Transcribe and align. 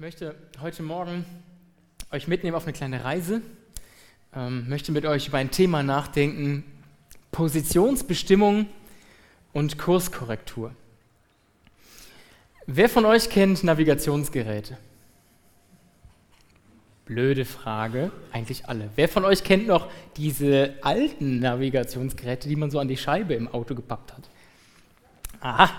Ich 0.00 0.02
möchte 0.02 0.34
heute 0.62 0.82
Morgen 0.82 1.26
euch 2.10 2.26
mitnehmen 2.26 2.56
auf 2.56 2.62
eine 2.62 2.72
kleine 2.72 3.04
Reise, 3.04 3.42
ähm, 4.34 4.66
möchte 4.66 4.92
mit 4.92 5.04
euch 5.04 5.28
über 5.28 5.36
ein 5.36 5.50
Thema 5.50 5.82
nachdenken, 5.82 6.64
Positionsbestimmung 7.32 8.64
und 9.52 9.76
Kurskorrektur. 9.76 10.74
Wer 12.64 12.88
von 12.88 13.04
euch 13.04 13.28
kennt 13.28 13.62
Navigationsgeräte? 13.62 14.78
Blöde 17.04 17.44
Frage, 17.44 18.10
eigentlich 18.32 18.70
alle. 18.70 18.88
Wer 18.96 19.06
von 19.06 19.26
euch 19.26 19.44
kennt 19.44 19.66
noch 19.66 19.90
diese 20.16 20.76
alten 20.80 21.40
Navigationsgeräte, 21.40 22.48
die 22.48 22.56
man 22.56 22.70
so 22.70 22.78
an 22.78 22.88
die 22.88 22.96
Scheibe 22.96 23.34
im 23.34 23.48
Auto 23.48 23.74
gepackt 23.74 24.14
hat? 24.14 24.30
Aha, 25.42 25.70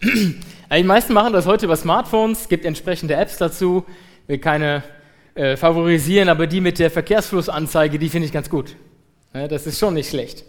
die 0.02 0.82
meisten 0.82 1.12
machen 1.12 1.32
das 1.32 1.46
heute 1.46 1.66
über 1.66 1.76
Smartphones, 1.76 2.42
es 2.42 2.48
gibt 2.48 2.64
entsprechende 2.64 3.14
Apps 3.14 3.38
dazu, 3.38 3.84
will 4.26 4.38
keine 4.38 4.82
äh, 5.34 5.56
favorisieren, 5.56 6.28
aber 6.28 6.46
die 6.46 6.60
mit 6.60 6.78
der 6.78 6.90
Verkehrsflussanzeige, 6.90 7.98
die 7.98 8.08
finde 8.08 8.26
ich 8.26 8.32
ganz 8.32 8.50
gut. 8.50 8.76
Ja, 9.34 9.48
das 9.48 9.66
ist 9.66 9.78
schon 9.78 9.94
nicht 9.94 10.08
schlecht. 10.08 10.44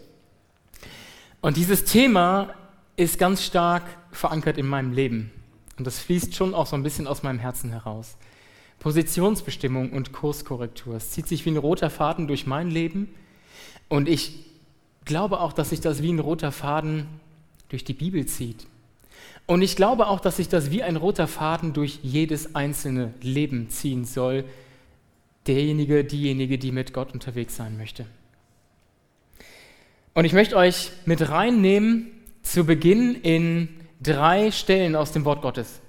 Und 1.40 1.56
dieses 1.56 1.84
Thema 1.84 2.54
ist 2.96 3.18
ganz 3.18 3.44
stark 3.44 3.84
verankert 4.10 4.58
in 4.58 4.66
meinem 4.66 4.92
Leben. 4.92 5.30
Und 5.78 5.86
das 5.86 6.00
fließt 6.00 6.34
schon 6.34 6.54
auch 6.54 6.66
so 6.66 6.74
ein 6.74 6.82
bisschen 6.82 7.06
aus 7.06 7.22
meinem 7.22 7.38
Herzen 7.38 7.70
heraus. 7.70 8.16
Positionsbestimmung 8.80 9.92
und 9.92 10.12
Kurskorrektur. 10.12 10.96
Es 10.96 11.10
zieht 11.10 11.26
sich 11.26 11.44
wie 11.44 11.50
ein 11.50 11.56
roter 11.56 11.90
Faden 11.90 12.26
durch 12.26 12.46
mein 12.46 12.70
Leben. 12.70 13.08
Und 13.88 14.08
ich 14.08 14.44
glaube 15.04 15.40
auch, 15.40 15.52
dass 15.52 15.70
sich 15.70 15.80
das 15.80 16.02
wie 16.02 16.12
ein 16.12 16.18
roter 16.18 16.52
Faden 16.52 17.06
durch 17.68 17.84
die 17.84 17.94
Bibel 17.94 18.26
zieht. 18.26 18.66
Und 19.48 19.62
ich 19.62 19.76
glaube 19.76 20.08
auch, 20.08 20.20
dass 20.20 20.36
sich 20.36 20.50
das 20.50 20.70
wie 20.70 20.82
ein 20.82 20.96
roter 20.96 21.26
Faden 21.26 21.72
durch 21.72 22.00
jedes 22.02 22.54
einzelne 22.54 23.14
Leben 23.22 23.70
ziehen 23.70 24.04
soll, 24.04 24.44
derjenige, 25.46 26.04
diejenige, 26.04 26.58
die 26.58 26.70
mit 26.70 26.92
Gott 26.92 27.14
unterwegs 27.14 27.56
sein 27.56 27.78
möchte. 27.78 28.04
Und 30.12 30.26
ich 30.26 30.34
möchte 30.34 30.54
euch 30.54 30.90
mit 31.06 31.30
reinnehmen 31.30 32.08
zu 32.42 32.66
Beginn 32.66 33.14
in 33.14 33.70
drei 34.02 34.50
Stellen 34.50 34.94
aus 34.94 35.12
dem 35.12 35.24
Wort 35.24 35.40
Gottes. 35.40 35.80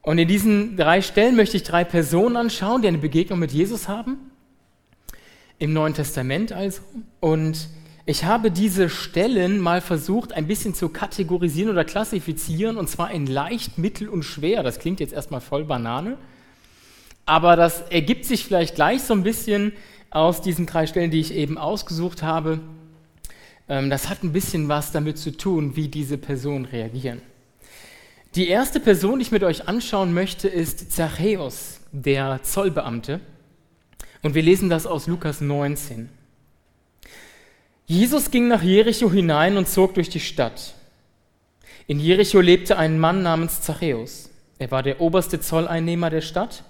Und 0.00 0.18
in 0.18 0.28
diesen 0.28 0.76
drei 0.76 1.02
Stellen 1.02 1.34
möchte 1.34 1.56
ich 1.56 1.64
drei 1.64 1.82
Personen 1.82 2.36
anschauen, 2.36 2.80
die 2.80 2.88
eine 2.88 2.98
Begegnung 2.98 3.40
mit 3.40 3.50
Jesus 3.50 3.88
haben. 3.88 4.30
Im 5.58 5.72
Neuen 5.72 5.94
Testament 5.94 6.52
also. 6.52 6.80
Und 7.18 7.68
ich 8.08 8.24
habe 8.24 8.50
diese 8.50 8.88
Stellen 8.88 9.60
mal 9.60 9.82
versucht, 9.82 10.32
ein 10.32 10.46
bisschen 10.46 10.72
zu 10.72 10.88
kategorisieren 10.88 11.70
oder 11.70 11.84
klassifizieren, 11.84 12.78
und 12.78 12.88
zwar 12.88 13.10
in 13.10 13.26
leicht, 13.26 13.76
mittel 13.76 14.08
und 14.08 14.22
schwer. 14.22 14.62
Das 14.62 14.78
klingt 14.78 14.98
jetzt 15.00 15.12
erstmal 15.12 15.42
voll 15.42 15.66
Banane, 15.66 16.16
aber 17.26 17.54
das 17.54 17.82
ergibt 17.90 18.24
sich 18.24 18.46
vielleicht 18.46 18.76
gleich 18.76 19.02
so 19.02 19.12
ein 19.12 19.24
bisschen 19.24 19.72
aus 20.08 20.40
diesen 20.40 20.64
drei 20.64 20.86
Stellen, 20.86 21.10
die 21.10 21.20
ich 21.20 21.34
eben 21.34 21.58
ausgesucht 21.58 22.22
habe. 22.22 22.60
Ähm, 23.68 23.90
das 23.90 24.08
hat 24.08 24.22
ein 24.22 24.32
bisschen 24.32 24.68
was 24.68 24.90
damit 24.90 25.18
zu 25.18 25.36
tun, 25.36 25.76
wie 25.76 25.88
diese 25.88 26.16
Personen 26.16 26.64
reagieren. 26.64 27.20
Die 28.36 28.48
erste 28.48 28.80
Person, 28.80 29.18
die 29.18 29.24
ich 29.26 29.32
mit 29.32 29.44
euch 29.44 29.68
anschauen 29.68 30.14
möchte, 30.14 30.48
ist 30.48 30.92
Zachäus, 30.92 31.80
der 31.92 32.42
Zollbeamte. 32.42 33.20
Und 34.22 34.34
wir 34.34 34.42
lesen 34.42 34.70
das 34.70 34.86
aus 34.86 35.08
Lukas 35.08 35.42
19. 35.42 36.08
Jesus 37.88 38.30
ging 38.30 38.48
nach 38.48 38.62
Jericho 38.62 39.10
hinein 39.10 39.56
und 39.56 39.66
zog 39.66 39.94
durch 39.94 40.10
die 40.10 40.20
Stadt. 40.20 40.74
In 41.86 41.98
Jericho 41.98 42.38
lebte 42.38 42.76
ein 42.76 42.98
Mann 42.98 43.22
namens 43.22 43.62
Zachäus. 43.62 44.28
Er 44.58 44.70
war 44.70 44.82
der 44.82 45.00
oberste 45.00 45.40
Zolleinnehmer 45.40 46.10
der 46.10 46.20
Stadt 46.20 46.64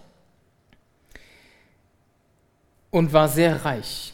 und 2.92 3.12
war 3.12 3.28
sehr 3.28 3.64
reich. 3.64 4.12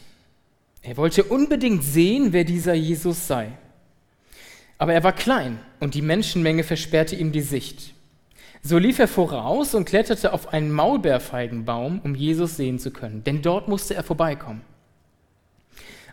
Er 0.81 0.97
wollte 0.97 1.23
unbedingt 1.23 1.83
sehen, 1.83 2.33
wer 2.33 2.43
dieser 2.43 2.73
Jesus 2.73 3.27
sei. 3.27 3.51
Aber 4.79 4.93
er 4.93 5.03
war 5.03 5.13
klein 5.13 5.59
und 5.79 5.93
die 5.93 6.01
Menschenmenge 6.01 6.63
versperrte 6.63 7.15
ihm 7.15 7.31
die 7.31 7.41
Sicht. 7.41 7.93
So 8.63 8.79
lief 8.79 8.97
er 8.97 9.07
voraus 9.07 9.75
und 9.75 9.85
kletterte 9.85 10.33
auf 10.33 10.53
einen 10.53 10.71
Maulbeerfeigenbaum, 10.71 12.01
um 12.03 12.15
Jesus 12.15 12.57
sehen 12.57 12.79
zu 12.79 12.89
können, 12.89 13.23
denn 13.23 13.43
dort 13.43 13.67
musste 13.67 13.93
er 13.93 14.03
vorbeikommen. 14.03 14.61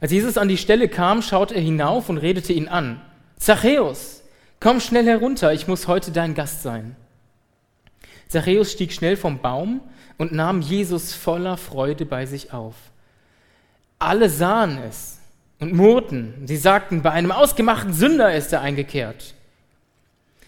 Als 0.02 0.10
Jesus 0.10 0.36
an 0.36 0.48
die 0.48 0.58
Stelle 0.58 0.88
kam, 0.88 1.22
schaute 1.22 1.54
er 1.54 1.60
hinauf 1.60 2.08
und 2.08 2.18
redete 2.18 2.52
ihn 2.52 2.66
an. 2.66 3.00
Zachäus, 3.36 4.24
komm 4.58 4.80
schnell 4.80 5.06
herunter, 5.06 5.52
ich 5.52 5.68
muss 5.68 5.86
heute 5.86 6.10
dein 6.10 6.34
Gast 6.34 6.64
sein. 6.64 6.96
Zachäus 8.26 8.72
stieg 8.72 8.92
schnell 8.92 9.16
vom 9.16 9.38
Baum 9.38 9.80
und 10.18 10.32
nahm 10.32 10.60
Jesus 10.60 11.14
voller 11.14 11.56
Freude 11.56 12.04
bei 12.04 12.26
sich 12.26 12.52
auf. 12.52 12.74
Alle 14.00 14.28
sahen 14.28 14.78
es 14.78 15.20
und 15.60 15.72
murrten. 15.72 16.48
Sie 16.48 16.56
sagten, 16.56 17.02
bei 17.02 17.12
einem 17.12 17.30
ausgemachten 17.30 17.92
Sünder 17.92 18.34
ist 18.34 18.52
er 18.52 18.60
eingekehrt. 18.60 19.34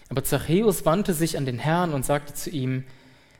Aber 0.09 0.25
Zachäus 0.25 0.85
wandte 0.85 1.13
sich 1.13 1.37
an 1.37 1.45
den 1.45 1.59
Herrn 1.59 1.93
und 1.93 2.03
sagte 2.03 2.33
zu 2.33 2.49
ihm, 2.49 2.83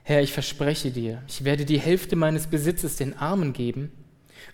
Herr, 0.04 0.22
ich 0.22 0.32
verspreche 0.32 0.92
dir, 0.92 1.22
ich 1.28 1.44
werde 1.44 1.66
die 1.66 1.80
Hälfte 1.80 2.16
meines 2.16 2.48
Besitzes 2.48 2.96
den 2.96 3.18
Armen 3.18 3.52
geben. 3.52 3.92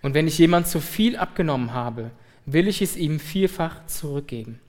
Und 0.01 0.13
wenn 0.13 0.27
ich 0.27 0.37
jemand 0.37 0.67
zu 0.67 0.79
viel 0.79 1.15
abgenommen 1.15 1.73
habe, 1.73 2.11
will 2.45 2.67
ich 2.67 2.81
es 2.81 2.95
ihm 2.95 3.19
vierfach 3.19 3.85
zurückgeben. 3.85 4.59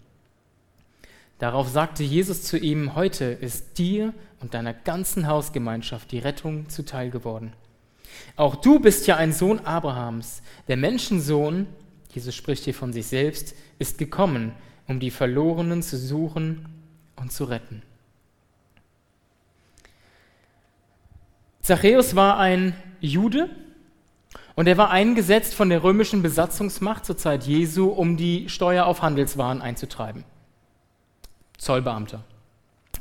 Darauf 1.38 1.68
sagte 1.68 2.04
Jesus 2.04 2.44
zu 2.44 2.56
ihm, 2.58 2.94
heute 2.94 3.24
ist 3.24 3.78
dir 3.78 4.14
und 4.40 4.54
deiner 4.54 4.72
ganzen 4.72 5.26
Hausgemeinschaft 5.26 6.12
die 6.12 6.18
Rettung 6.18 6.68
zuteil 6.68 7.10
geworden. 7.10 7.52
Auch 8.36 8.56
du 8.56 8.78
bist 8.78 9.06
ja 9.06 9.16
ein 9.16 9.32
Sohn 9.32 9.60
Abrahams. 9.60 10.42
Der 10.68 10.76
Menschensohn, 10.76 11.66
Jesus 12.12 12.34
spricht 12.34 12.64
hier 12.64 12.74
von 12.74 12.92
sich 12.92 13.06
selbst, 13.06 13.54
ist 13.78 13.98
gekommen, 13.98 14.52
um 14.86 15.00
die 15.00 15.10
Verlorenen 15.10 15.82
zu 15.82 15.96
suchen 15.96 16.66
und 17.16 17.32
zu 17.32 17.44
retten. 17.44 17.82
Zachäus 21.60 22.16
war 22.16 22.38
ein 22.38 22.74
Jude, 23.00 23.48
und 24.54 24.66
er 24.66 24.76
war 24.76 24.90
eingesetzt 24.90 25.54
von 25.54 25.68
der 25.70 25.82
römischen 25.82 26.22
Besatzungsmacht 26.22 27.04
zur 27.04 27.16
Zeit 27.16 27.44
Jesu, 27.44 27.88
um 27.88 28.16
die 28.16 28.48
Steuer 28.48 28.86
auf 28.86 29.02
Handelswaren 29.02 29.62
einzutreiben. 29.62 30.24
Zollbeamter. 31.58 32.24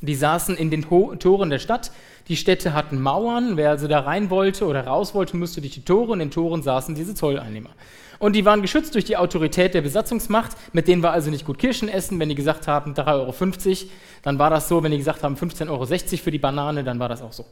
Die 0.02 0.16
saßen 0.16 0.56
in 0.56 0.72
den 0.72 0.84
Toren 0.84 1.50
der 1.50 1.60
Stadt. 1.60 1.92
Die 2.28 2.36
Städte 2.36 2.74
hatten 2.74 3.00
Mauern. 3.00 3.58
Wer 3.58 3.70
also 3.70 3.88
da 3.88 4.00
rein 4.00 4.30
wollte 4.30 4.66
oder 4.66 4.86
raus 4.86 5.14
wollte, 5.14 5.38
musste 5.38 5.62
durch 5.62 5.74
die 5.74 5.86
Tore. 5.86 6.14
In 6.14 6.20
den 6.20 6.32
Toren 6.32 6.64
saßen 6.64 6.96
diese 6.96 7.14
Zolleinnehmer. 7.14 7.70
Und 8.18 8.36
die 8.36 8.46
waren 8.46 8.62
geschützt 8.62 8.96
durch 8.96 9.06
die 9.06 9.18
Autorität 9.18 9.74
der 9.74 9.82
Besatzungsmacht. 9.82 10.56
Mit 10.74 10.88
denen 10.88 11.04
war 11.04 11.12
also 11.12 11.30
nicht 11.30 11.46
gut 11.46 11.60
Kirschen 11.60 11.90
essen. 11.90 12.20
Wenn 12.20 12.30
die 12.30 12.36
gesagt 12.36 12.68
haben 12.68 12.94
3,50 12.94 13.70
Euro, 13.70 13.92
dann 14.24 14.40
war 14.40 14.50
das 14.50 14.68
so. 14.68 14.82
Wenn 14.82 14.92
die 14.92 14.98
gesagt 14.98 15.24
haben 15.24 15.36
15,60 15.36 15.70
Euro 15.70 15.86
für 16.24 16.32
die 16.32 16.40
Banane, 16.40 16.84
dann 16.84 17.00
war 17.00 17.10
das 17.10 17.22
auch 17.22 17.34
so. 17.34 17.46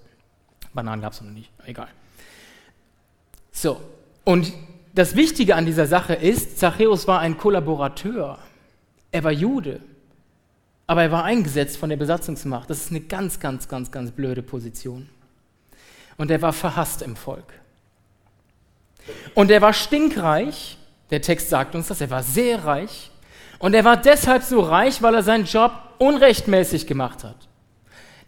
Bananen 0.74 1.02
gab 1.02 1.14
es 1.14 1.22
noch 1.22 1.30
nicht. 1.30 1.50
Egal. 1.66 1.88
So, 3.52 3.82
und 4.24 4.54
das 4.94 5.16
Wichtige 5.16 5.56
an 5.56 5.66
dieser 5.66 5.88
Sache 5.88 6.14
ist, 6.14 6.60
Zachäus 6.60 7.08
war 7.08 7.20
ein 7.20 7.38
Kollaborateur. 7.38 8.38
Er 9.12 9.24
war 9.24 9.32
Jude, 9.32 9.82
aber 10.88 11.04
er 11.04 11.12
war 11.12 11.24
eingesetzt 11.24 11.78
von 11.78 11.90
der 11.90 11.98
Besatzungsmacht. 11.98 12.70
Das 12.70 12.80
ist 12.80 12.92
eine 12.92 13.02
ganz, 13.02 13.40
ganz, 13.40 13.68
ganz, 13.68 13.92
ganz 13.92 14.12
blöde 14.12 14.42
Position. 14.42 15.10
Und 16.18 16.32
er 16.32 16.42
war 16.42 16.54
verhasst 16.54 17.02
im 17.02 17.16
Volk. 17.16 17.54
Und 19.36 19.52
er 19.52 19.62
war 19.62 19.74
stinkreich. 19.74 20.78
Der 21.10 21.22
Text 21.22 21.50
sagt 21.50 21.76
uns 21.76 21.88
das. 21.88 22.02
Er 22.02 22.10
war 22.10 22.24
sehr 22.24 22.66
reich. 22.66 23.12
Und 23.58 23.74
er 23.74 23.84
war 23.84 23.98
deshalb 23.98 24.44
so 24.44 24.62
reich, 24.62 25.02
weil 25.02 25.16
er 25.16 25.24
seinen 25.24 25.46
Job 25.46 25.72
unrechtmäßig 25.98 26.88
gemacht 26.88 27.24
hat. 27.24 27.49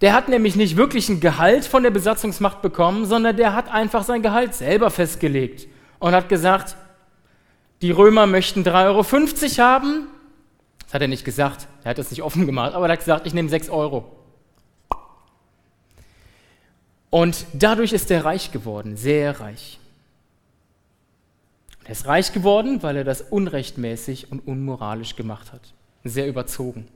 Der 0.02 0.14
hat 0.14 0.30
nämlich 0.30 0.56
nicht 0.56 0.78
wirklich 0.78 1.10
ein 1.10 1.20
Gehalt 1.20 1.66
von 1.66 1.84
der 1.84 1.92
Besatzungsmacht 1.92 2.62
bekommen, 2.62 3.06
sondern 3.06 3.38
der 3.38 3.54
hat 3.54 3.70
einfach 3.70 4.04
sein 4.04 4.24
Gehalt 4.24 4.56
selber 4.56 4.90
festgelegt 4.90 5.68
und 6.00 6.14
hat 6.14 6.28
gesagt, 6.28 6.76
die 7.84 7.92
Römer 7.92 8.26
möchten 8.26 8.64
3,50 8.64 9.60
Euro 9.60 9.68
haben. 9.68 10.08
Das 10.84 10.96
hat 10.96 11.02
er 11.04 11.08
nicht 11.08 11.24
gesagt, 11.24 11.68
er 11.84 11.92
hat 11.92 11.98
das 12.00 12.10
nicht 12.10 12.24
offen 12.24 12.46
gemacht, 12.48 12.74
aber 12.74 12.88
er 12.88 12.94
hat 12.94 13.00
gesagt, 13.00 13.28
ich 13.28 13.34
nehme 13.34 13.50
6 13.50 13.70
Euro. 13.70 14.18
Und 17.12 17.46
dadurch 17.54 17.94
ist 17.94 18.10
er 18.10 18.26
reich 18.26 18.52
geworden, 18.52 18.98
sehr 18.98 19.40
reich. 19.40 19.80
Er 21.84 21.92
ist 21.92 22.08
reich 22.08 22.32
geworden, 22.34 22.82
weil 22.84 22.98
er 22.98 23.04
das 23.04 23.22
unrechtmäßig 23.22 24.32
und 24.32 24.48
unmoralisch 24.48 25.16
gemacht 25.16 25.52
hat. 25.52 25.74
Sehr 26.04 26.28
überzogen. 26.28 26.88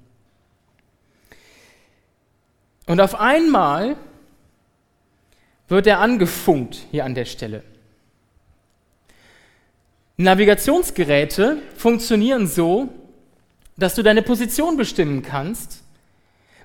Und 2.86 3.02
auf 3.02 3.16
einmal 3.20 3.96
wird 5.68 5.88
er 5.88 6.00
angefunkt 6.00 6.86
hier 6.92 7.06
an 7.06 7.16
der 7.16 7.26
Stelle. 7.26 7.64
Navigationsgeräte 10.18 11.58
funktionieren 11.76 12.48
so, 12.48 12.90
dass 13.76 13.96
du 13.96 14.04
deine 14.04 14.22
Position 14.22 14.78
bestimmen 14.78 15.24
kannst, 15.24 15.84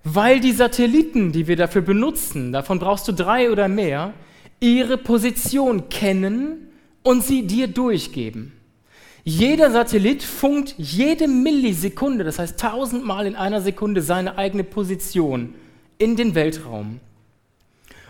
Weil 0.02 0.40
die 0.40 0.52
Satelliten, 0.52 1.32
die 1.32 1.46
wir 1.46 1.56
dafür 1.56 1.82
benutzen, 1.82 2.52
davon 2.52 2.78
brauchst 2.78 3.06
du 3.06 3.12
drei 3.12 3.50
oder 3.50 3.68
mehr, 3.68 4.14
ihre 4.58 4.96
Position 4.96 5.88
kennen 5.88 6.70
und 7.02 7.22
sie 7.22 7.46
dir 7.46 7.68
durchgeben. 7.68 8.52
Jeder 9.24 9.70
Satellit 9.70 10.22
funkt 10.22 10.74
jede 10.78 11.28
Millisekunde, 11.28 12.24
das 12.24 12.38
heißt 12.38 12.58
tausendmal 12.58 13.26
in 13.26 13.36
einer 13.36 13.60
Sekunde, 13.60 14.00
seine 14.00 14.38
eigene 14.38 14.64
Position 14.64 15.54
in 16.00 16.16
den 16.16 16.34
Weltraum. 16.34 16.98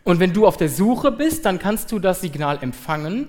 Und 0.04 0.20
wenn 0.20 0.32
du 0.32 0.46
auf 0.46 0.56
der 0.56 0.68
Suche 0.68 1.10
bist, 1.10 1.44
dann 1.44 1.58
kannst 1.58 1.92
du 1.92 1.98
das 1.98 2.20
Signal 2.20 2.58
empfangen, 2.62 3.28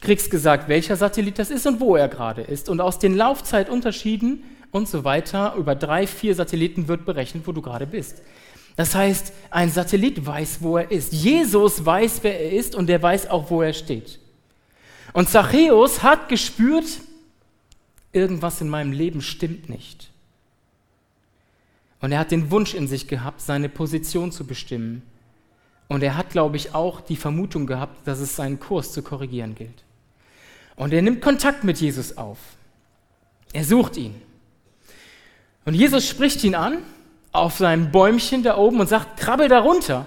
kriegst 0.00 0.30
gesagt, 0.30 0.68
welcher 0.68 0.96
Satellit 0.96 1.38
das 1.38 1.50
ist 1.50 1.66
und 1.66 1.80
wo 1.80 1.96
er 1.96 2.08
gerade 2.08 2.42
ist. 2.42 2.68
Und 2.68 2.80
aus 2.80 2.98
den 2.98 3.16
Laufzeitunterschieden 3.16 4.42
und 4.72 4.88
so 4.88 5.04
weiter 5.04 5.54
über 5.56 5.74
drei, 5.74 6.06
vier 6.06 6.34
Satelliten 6.34 6.88
wird 6.88 7.06
berechnet, 7.06 7.46
wo 7.46 7.52
du 7.52 7.62
gerade 7.62 7.86
bist. 7.86 8.22
Das 8.74 8.94
heißt, 8.94 9.32
ein 9.50 9.70
Satellit 9.70 10.26
weiß, 10.26 10.58
wo 10.60 10.76
er 10.76 10.90
ist. 10.90 11.12
Jesus 11.12 11.86
weiß, 11.86 12.18
wer 12.22 12.38
er 12.40 12.52
ist 12.52 12.74
und 12.74 12.90
er 12.90 13.00
weiß 13.00 13.30
auch, 13.30 13.50
wo 13.50 13.62
er 13.62 13.72
steht. 13.72 14.18
Und 15.14 15.30
Zachäus 15.30 16.02
hat 16.02 16.28
gespürt, 16.28 16.84
irgendwas 18.12 18.60
in 18.60 18.68
meinem 18.68 18.92
Leben 18.92 19.22
stimmt 19.22 19.70
nicht. 19.70 20.10
Und 22.00 22.12
er 22.12 22.18
hat 22.18 22.30
den 22.30 22.50
Wunsch 22.50 22.74
in 22.74 22.88
sich 22.88 23.08
gehabt, 23.08 23.40
seine 23.40 23.68
Position 23.68 24.32
zu 24.32 24.46
bestimmen. 24.46 25.02
Und 25.88 26.02
er 26.02 26.16
hat, 26.16 26.30
glaube 26.30 26.56
ich, 26.56 26.74
auch 26.74 27.00
die 27.00 27.16
Vermutung 27.16 27.66
gehabt, 27.66 28.06
dass 28.06 28.18
es 28.18 28.36
seinen 28.36 28.60
Kurs 28.60 28.92
zu 28.92 29.02
korrigieren 29.02 29.54
gilt. 29.54 29.84
Und 30.74 30.92
er 30.92 31.02
nimmt 31.02 31.22
Kontakt 31.22 31.64
mit 31.64 31.80
Jesus 31.80 32.16
auf. 32.16 32.38
Er 33.52 33.64
sucht 33.64 33.96
ihn. 33.96 34.14
Und 35.64 35.74
Jesus 35.74 36.06
spricht 36.06 36.44
ihn 36.44 36.54
an 36.54 36.78
auf 37.32 37.56
seinem 37.56 37.90
Bäumchen 37.90 38.42
da 38.42 38.56
oben 38.56 38.80
und 38.80 38.88
sagt, 38.88 39.18
krabbel 39.18 39.48
da 39.48 39.60
runter. 39.60 40.06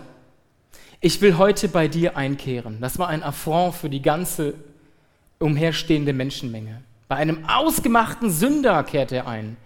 Ich 1.02 1.22
will 1.22 1.38
heute 1.38 1.70
bei 1.70 1.88
dir 1.88 2.18
einkehren. 2.18 2.82
Das 2.82 3.00
war 3.00 3.08
ein 3.08 3.24
Affront 3.24 3.76
für 3.76 3.90
die 3.90 4.02
ganze 4.02 4.54
umherstehende 5.40 6.14
Menschenmenge. 6.14 6.82
Bei 7.08 7.16
einem 7.16 7.46
ausgemachten 7.48 8.30
Sünder 8.30 8.84
kehrt 8.84 9.12
er 9.12 9.28
ein. 9.28 9.58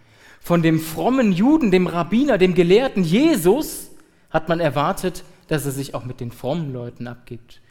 Von 0.43 0.61
dem 0.61 0.81
frommen 0.81 1.31
Juden, 1.31 1.71
dem 1.71 1.87
Rabbiner, 1.87 2.37
dem 2.37 2.53
Gelehrten 2.53 3.05
Jesus 3.05 3.91
hat 4.29 4.49
man 4.49 4.59
erwartet, 4.59 5.23
dass 5.47 5.65
er 5.65 5.71
sich 5.71 5.95
auch 5.95 6.03
mit 6.03 6.19
den 6.19 6.33
frommen 6.33 6.73
Leuten 6.73 7.07
abgibt. 7.07 7.61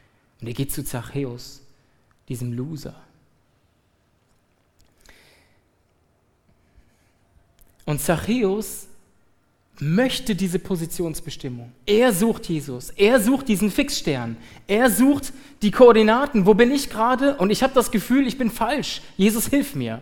Und 0.40 0.46
er 0.46 0.54
geht 0.54 0.72
zu 0.72 0.82
Zachäus, 0.82 1.60
diesem 2.30 2.54
Loser. 2.54 2.94
Und 7.84 8.00
Zachäus 8.00 8.86
möchte 9.78 10.34
diese 10.34 10.58
Positionsbestimmung. 10.58 11.72
Er 11.84 12.10
sucht 12.14 12.48
Jesus. 12.48 12.88
Er 12.88 13.20
sucht 13.20 13.48
diesen 13.48 13.70
Fixstern. 13.70 14.38
Er 14.66 14.88
sucht 14.90 15.34
die 15.60 15.72
Koordinaten. 15.72 16.46
Wo 16.46 16.54
bin 16.54 16.70
ich 16.70 16.88
gerade? 16.88 17.36
Und 17.36 17.50
ich 17.50 17.62
habe 17.62 17.74
das 17.74 17.90
Gefühl, 17.90 18.26
ich 18.26 18.38
bin 18.38 18.50
falsch. 18.50 19.02
Jesus, 19.18 19.48
hilf 19.48 19.74
mir. 19.74 20.00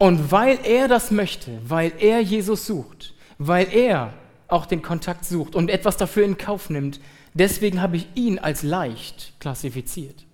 Und 0.00 0.32
weil 0.32 0.58
er 0.64 0.88
das 0.88 1.10
möchte, 1.10 1.60
weil 1.62 1.92
er 1.98 2.20
Jesus 2.20 2.64
sucht, 2.64 3.12
weil 3.36 3.68
er 3.70 4.14
auch 4.48 4.64
den 4.64 4.80
Kontakt 4.80 5.26
sucht 5.26 5.54
und 5.54 5.68
etwas 5.68 5.98
dafür 5.98 6.24
in 6.24 6.38
Kauf 6.38 6.70
nimmt, 6.70 7.00
deswegen 7.34 7.82
habe 7.82 7.98
ich 7.98 8.06
ihn 8.14 8.38
als 8.38 8.62
leicht 8.62 9.34
klassifiziert. 9.40 10.24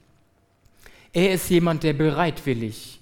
Er 1.12 1.32
ist 1.32 1.50
jemand, 1.50 1.82
der 1.82 1.94
bereitwillig 1.94 3.00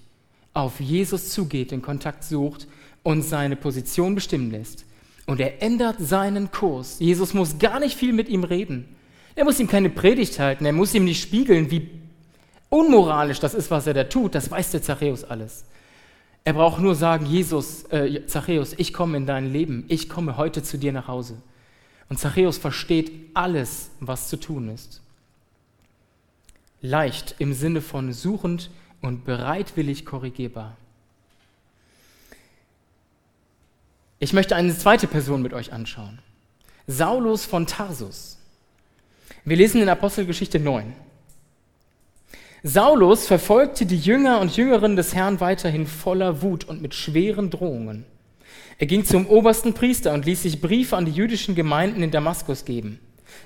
auf 0.55 0.79
Jesus 0.79 1.29
zugeht, 1.29 1.69
den 1.69 1.83
Kontakt 1.83 2.23
sucht 2.23 2.65
und 3.03 3.21
seine 3.21 3.57
Position 3.57 4.15
bestimmen 4.15 4.49
lässt. 4.49 4.85
Und 5.27 5.39
er 5.39 5.61
ändert 5.61 5.97
seinen 5.99 6.49
Kurs. 6.49 6.97
Jesus 6.97 7.35
muss 7.35 7.59
gar 7.59 7.79
nicht 7.79 7.95
viel 7.95 8.11
mit 8.11 8.27
ihm 8.27 8.43
reden. 8.43 8.87
Er 9.35 9.43
muss 9.43 9.59
ihm 9.59 9.67
keine 9.67 9.91
Predigt 9.91 10.39
halten, 10.39 10.65
er 10.65 10.73
muss 10.73 10.95
ihm 10.95 11.05
nicht 11.05 11.21
spiegeln, 11.21 11.69
wie 11.69 11.91
unmoralisch 12.69 13.39
das 13.39 13.53
ist, 13.53 13.69
was 13.69 13.85
er 13.85 13.93
da 13.93 14.05
tut. 14.05 14.33
Das 14.33 14.49
weiß 14.49 14.71
der 14.71 14.81
Zachäus 14.81 15.23
alles. 15.23 15.65
Er 16.45 16.53
braucht 16.53 16.79
nur 16.79 16.93
sagen, 16.93 17.25
Jesus, 17.25 17.85
äh, 17.85 18.27
Zachäus, 18.27 18.73
ich 18.77 18.93
komme 18.93 19.17
in 19.17 19.25
dein 19.25 19.51
Leben, 19.51 19.83
ich 19.87 20.07
komme 20.07 20.37
heute 20.37 20.61
zu 20.61 20.77
dir 20.77 20.93
nach 20.93 21.07
Hause. 21.07 21.41
Und 22.07 22.19
Zachäus 22.19 22.59
versteht 22.59 23.11
alles, 23.33 23.89
was 23.99 24.29
zu 24.29 24.37
tun 24.37 24.69
ist. 24.69 25.01
Leicht 26.81 27.33
im 27.39 27.53
Sinne 27.53 27.81
von 27.81 28.13
suchend 28.13 28.69
und 29.01 29.25
bereitwillig 29.25 30.05
korrigierbar. 30.05 30.77
Ich 34.19 34.31
möchte 34.31 34.55
eine 34.55 34.77
zweite 34.77 35.07
Person 35.07 35.41
mit 35.41 35.53
euch 35.53 35.73
anschauen. 35.73 36.19
Saulus 36.85 37.45
von 37.45 37.65
Tarsus. 37.65 38.37
Wir 39.45 39.57
lesen 39.57 39.81
in 39.81 39.89
Apostelgeschichte 39.89 40.59
9. 40.59 40.93
Saulus 42.67 43.27
verfolgte 43.27 43.85
die 43.85 43.99
Jünger 43.99 44.39
und 44.39 44.57
Jüngerinnen 44.57 44.97
des 44.97 45.13
Herrn 45.13 45.39
weiterhin 45.39 45.85
voller 45.85 46.41
Wut 46.41 46.63
und 46.63 46.81
mit 46.81 46.95
schweren 46.95 47.51
Drohungen. 47.51 48.05
Er 48.79 48.87
ging 48.87 49.05
zum 49.05 49.27
obersten 49.27 49.75
Priester 49.75 50.11
und 50.13 50.25
ließ 50.25 50.41
sich 50.41 50.61
Briefe 50.61 50.97
an 50.97 51.05
die 51.05 51.11
jüdischen 51.11 51.53
Gemeinden 51.53 52.01
in 52.01 52.09
Damaskus 52.09 52.65
geben. 52.65 52.97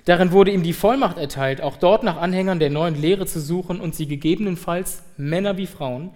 Darin 0.06 0.32
wurde 0.32 0.52
ihm 0.52 0.64
die 0.64 0.72
Vollmacht 0.72 1.18
erteilt, 1.18 1.60
auch 1.60 1.76
dort 1.76 2.04
nach 2.04 2.16
Anhängern 2.16 2.60
der 2.60 2.70
neuen 2.70 2.96
Lehre 2.96 3.26
zu 3.26 3.42
suchen 3.42 3.82
und 3.82 3.94
sie 3.94 4.08
gegebenenfalls, 4.08 5.04
Männer 5.18 5.58
wie 5.58 5.68
Frauen, 5.68 6.12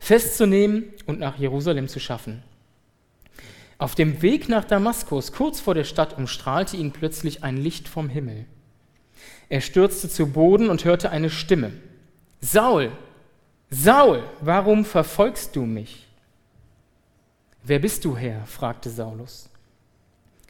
festzunehmen 0.00 0.86
und 1.06 1.20
nach 1.20 1.38
Jerusalem 1.38 1.86
zu 1.86 2.00
schaffen. 2.00 2.42
Auf 3.78 3.94
dem 3.94 4.20
Weg 4.20 4.48
nach 4.48 4.64
Damaskus, 4.64 5.30
kurz 5.30 5.60
vor 5.60 5.76
der 5.76 5.84
Stadt, 5.84 6.18
umstrahlte 6.18 6.76
ihn 6.76 6.90
plötzlich 6.90 7.44
ein 7.44 7.56
Licht 7.56 7.86
vom 7.86 8.08
Himmel. 8.08 8.46
Er 9.48 9.60
stürzte 9.60 10.08
zu 10.08 10.32
Boden 10.32 10.70
und 10.70 10.84
hörte 10.84 11.10
eine 11.10 11.30
Stimme. 11.30 11.70
Saul, 12.40 12.92
Saul, 13.70 14.22
warum 14.40 14.84
verfolgst 14.84 15.54
du 15.54 15.62
mich? 15.62 16.06
Wer 17.62 17.78
bist 17.78 18.04
du, 18.04 18.16
Herr? 18.16 18.46
fragte 18.46 18.88
Saulus. 18.88 19.50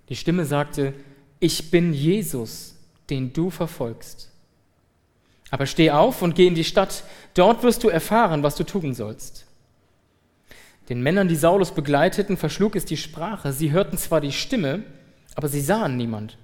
Die 0.09 0.17
Stimme 0.17 0.45
sagte, 0.45 0.95
ich 1.41 1.71
bin 1.71 1.93
Jesus, 1.93 2.75
den 3.11 3.33
du 3.33 3.51
verfolgst. 3.51 4.31
Aber 5.51 5.67
steh 5.67 5.91
auf 5.91 6.23
und 6.23 6.35
geh 6.35 6.47
in 6.47 6.55
die 6.55 6.65
Stadt, 6.65 7.05
dort 7.35 7.63
wirst 7.63 7.83
du 7.83 7.89
erfahren, 7.89 8.43
was 8.43 8.57
du 8.57 8.65
tun 8.65 8.95
sollst. 8.95 9.47
Den 10.89 11.03
Männern, 11.03 11.29
die 11.29 11.37
Saulus 11.37 11.73
begleiteten, 11.73 12.37
verschlug 12.37 12.77
es 12.77 12.85
die 12.85 12.97
Sprache. 12.97 13.53
Sie 13.53 13.73
hörten 13.73 13.99
zwar 13.99 14.21
die 14.21 14.33
Stimme, 14.33 14.83
aber 15.35 15.49
sie 15.49 15.61
sahen 15.61 15.97
niemand. 15.97 16.39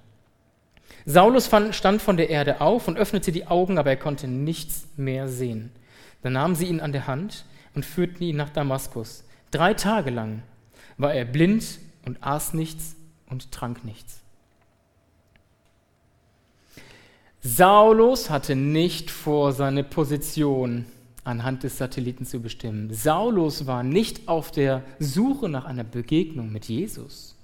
Saulus 1.05 1.49
stand 1.71 2.01
von 2.01 2.17
der 2.17 2.29
Erde 2.29 2.61
auf 2.61 2.87
und 2.87 2.97
öffnete 2.97 3.31
die 3.31 3.45
Augen, 3.45 3.77
aber 3.77 3.91
er 3.91 3.97
konnte 3.97 4.27
nichts 4.27 4.87
mehr 4.97 5.27
sehen. 5.27 5.71
Dann 6.23 6.33
nahmen 6.33 6.55
sie 6.55 6.65
ihn 6.65 6.79
an 6.79 6.91
der 6.91 7.05
Hand 7.05 7.45
und 7.75 7.85
führten 7.85 8.23
ihn 8.23 8.37
nach 8.37 8.49
Damaskus. 8.49 9.23
Drei 9.51 9.75
Tage 9.75 10.09
lang 10.09 10.41
war 10.97 11.13
er 11.13 11.25
blind 11.25 11.79
und 12.05 12.23
aß 12.23 12.53
nichts 12.53 12.95
und 13.27 13.51
trank 13.51 13.85
nichts. 13.85 14.21
Saulus 17.41 18.31
hatte 18.31 18.55
nicht 18.55 19.11
vor, 19.11 19.53
seine 19.53 19.83
Position 19.83 20.87
anhand 21.23 21.61
des 21.61 21.77
Satelliten 21.77 22.25
zu 22.25 22.41
bestimmen. 22.41 22.91
Saulus 22.91 23.67
war 23.67 23.83
nicht 23.83 24.27
auf 24.27 24.49
der 24.49 24.81
Suche 24.97 25.49
nach 25.49 25.65
einer 25.65 25.83
Begegnung 25.83 26.51
mit 26.51 26.65
Jesus. 26.65 27.35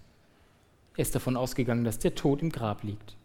Er 0.96 1.04
ist 1.04 1.14
davon 1.14 1.38
ausgegangen, 1.38 1.84
dass 1.84 2.00
der 2.00 2.16
Tod 2.16 2.42
im 2.42 2.52
Grab 2.52 2.84
liegt. 2.84 3.16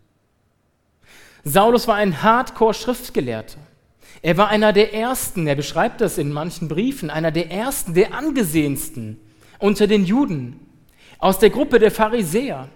Saulus 1.48 1.86
war 1.86 1.94
ein 1.94 2.24
Hardcore-Schriftgelehrter. 2.24 3.60
Er 4.20 4.36
war 4.36 4.48
einer 4.48 4.72
der 4.72 4.92
ersten, 4.92 5.46
er 5.46 5.54
beschreibt 5.54 6.00
das 6.00 6.18
in 6.18 6.32
manchen 6.32 6.66
Briefen, 6.66 7.08
einer 7.08 7.30
der 7.30 7.52
ersten, 7.52 7.94
der 7.94 8.14
angesehensten 8.14 9.20
unter 9.60 9.86
den 9.86 10.04
Juden, 10.04 10.58
aus 11.20 11.38
der 11.38 11.50
Gruppe 11.50 11.78
der 11.78 11.92
Pharisäer. 11.92 12.68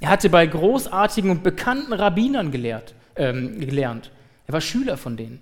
Er 0.00 0.08
hatte 0.08 0.30
bei 0.30 0.44
großartigen 0.44 1.30
und 1.30 1.44
bekannten 1.44 1.92
Rabbinern 1.92 2.50
gelehrt, 2.50 2.96
ähm, 3.14 3.60
gelernt. 3.60 4.10
Er 4.48 4.54
war 4.54 4.60
Schüler 4.60 4.96
von 4.96 5.16
denen. 5.16 5.38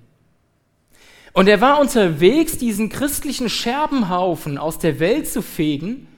Und 1.33 1.49
er 1.49 1.63
war 1.63 1.81
unterwegs, 1.81 2.59
diesen 2.59 2.91
christlichen 2.91 3.49
Scherbenhaufen 3.49 4.59
aus 4.59 4.79
der 4.79 5.01
Welt 5.01 5.27
zu 5.29 5.41
fegen, 5.41 6.09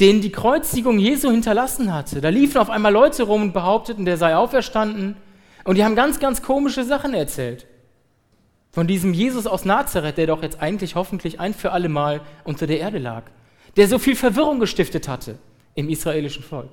den 0.00 0.22
die 0.22 0.32
Kreuzigung 0.32 0.98
Jesu 0.98 1.30
hinterlassen 1.30 1.92
hatte. 1.92 2.22
Da 2.22 2.30
liefen 2.30 2.56
auf 2.56 2.70
einmal 2.70 2.92
Leute 2.92 3.24
rum 3.24 3.42
und 3.42 3.52
behaupteten, 3.52 4.06
der 4.06 4.16
sei 4.16 4.34
auferstanden. 4.34 5.16
Und 5.64 5.76
die 5.76 5.84
haben 5.84 5.96
ganz, 5.96 6.20
ganz 6.20 6.42
komische 6.42 6.84
Sachen 6.84 7.14
erzählt. 7.14 7.66
Von 8.70 8.86
diesem 8.86 9.14
Jesus 9.14 9.46
aus 9.46 9.64
Nazareth, 9.64 10.18
der 10.18 10.26
doch 10.26 10.42
jetzt 10.42 10.60
eigentlich 10.60 10.94
hoffentlich 10.94 11.40
ein 11.40 11.54
für 11.54 11.72
alle 11.72 11.88
Mal 11.88 12.20
unter 12.44 12.66
der 12.66 12.80
Erde 12.80 12.98
lag. 12.98 13.24
Der 13.76 13.88
so 13.88 13.98
viel 13.98 14.16
Verwirrung 14.16 14.60
gestiftet 14.60 15.08
hatte 15.08 15.38
im 15.74 15.88
israelischen 15.88 16.42
Volk. 16.42 16.70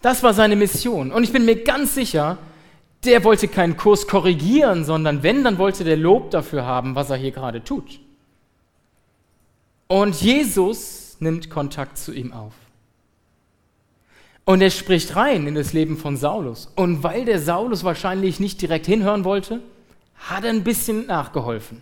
Das 0.00 0.22
war 0.22 0.34
seine 0.34 0.56
Mission. 0.56 1.12
Und 1.12 1.22
ich 1.22 1.32
bin 1.32 1.44
mir 1.44 1.62
ganz 1.62 1.94
sicher, 1.94 2.38
der 3.04 3.24
wollte 3.24 3.48
keinen 3.48 3.76
Kurs 3.76 4.06
korrigieren, 4.06 4.84
sondern 4.84 5.22
wenn, 5.22 5.44
dann 5.44 5.58
wollte 5.58 5.84
der 5.84 5.96
Lob 5.96 6.30
dafür 6.30 6.64
haben, 6.64 6.94
was 6.94 7.10
er 7.10 7.16
hier 7.16 7.30
gerade 7.30 7.62
tut. 7.62 8.00
Und 9.86 10.20
Jesus 10.20 11.16
nimmt 11.20 11.50
Kontakt 11.50 11.98
zu 11.98 12.12
ihm 12.12 12.32
auf. 12.32 12.54
Und 14.44 14.60
er 14.60 14.70
spricht 14.70 15.14
rein 15.14 15.46
in 15.46 15.54
das 15.54 15.72
Leben 15.72 15.96
von 15.96 16.16
Saulus. 16.16 16.72
Und 16.74 17.02
weil 17.02 17.24
der 17.24 17.38
Saulus 17.38 17.84
wahrscheinlich 17.84 18.40
nicht 18.40 18.60
direkt 18.60 18.86
hinhören 18.86 19.24
wollte, 19.24 19.60
hat 20.16 20.44
er 20.44 20.50
ein 20.50 20.64
bisschen 20.64 21.06
nachgeholfen. 21.06 21.80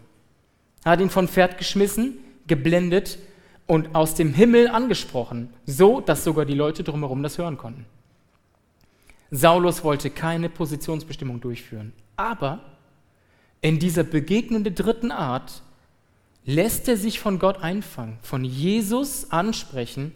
Hat 0.84 1.00
ihn 1.00 1.10
von 1.10 1.28
Pferd 1.28 1.58
geschmissen, 1.58 2.18
geblendet 2.46 3.18
und 3.66 3.94
aus 3.94 4.14
dem 4.14 4.34
Himmel 4.34 4.68
angesprochen, 4.68 5.52
so 5.64 6.00
dass 6.00 6.24
sogar 6.24 6.44
die 6.44 6.54
Leute 6.54 6.82
drumherum 6.82 7.22
das 7.22 7.38
hören 7.38 7.56
konnten. 7.56 7.86
Saulus 9.30 9.84
wollte 9.84 10.10
keine 10.10 10.48
Positionsbestimmung 10.48 11.40
durchführen, 11.40 11.92
aber 12.16 12.60
in 13.60 13.78
dieser 13.78 14.02
begegnenden 14.02 14.74
dritten 14.74 15.12
Art 15.12 15.62
lässt 16.44 16.88
er 16.88 16.96
sich 16.96 17.20
von 17.20 17.38
Gott 17.38 17.62
einfangen, 17.62 18.18
von 18.22 18.44
Jesus 18.44 19.30
ansprechen 19.30 20.12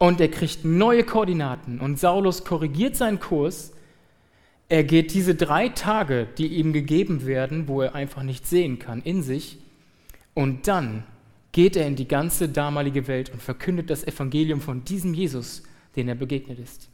und 0.00 0.18
er 0.18 0.30
kriegt 0.30 0.64
neue 0.64 1.04
Koordinaten 1.04 1.78
und 1.78 1.98
Saulus 1.98 2.42
korrigiert 2.42 2.96
seinen 2.96 3.20
Kurs. 3.20 3.72
Er 4.70 4.82
geht 4.82 5.12
diese 5.12 5.34
drei 5.34 5.68
Tage, 5.68 6.26
die 6.38 6.46
ihm 6.46 6.72
gegeben 6.72 7.26
werden, 7.26 7.68
wo 7.68 7.82
er 7.82 7.94
einfach 7.94 8.22
nicht 8.22 8.46
sehen 8.46 8.78
kann, 8.78 9.02
in 9.02 9.22
sich 9.22 9.58
und 10.32 10.66
dann 10.66 11.04
geht 11.52 11.76
er 11.76 11.86
in 11.86 11.96
die 11.96 12.08
ganze 12.08 12.48
damalige 12.48 13.08
Welt 13.08 13.28
und 13.28 13.42
verkündet 13.42 13.90
das 13.90 14.06
Evangelium 14.06 14.62
von 14.62 14.84
diesem 14.84 15.12
Jesus, 15.12 15.64
den 15.96 16.08
er 16.08 16.14
begegnet 16.14 16.58
ist. 16.58 16.88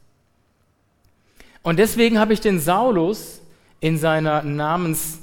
Und 1.63 1.79
deswegen 1.79 2.19
habe 2.19 2.33
ich 2.33 2.41
den 2.41 2.59
Saulus 2.59 3.41
in 3.79 3.97
seiner 3.97 4.43
Namens 4.43 5.19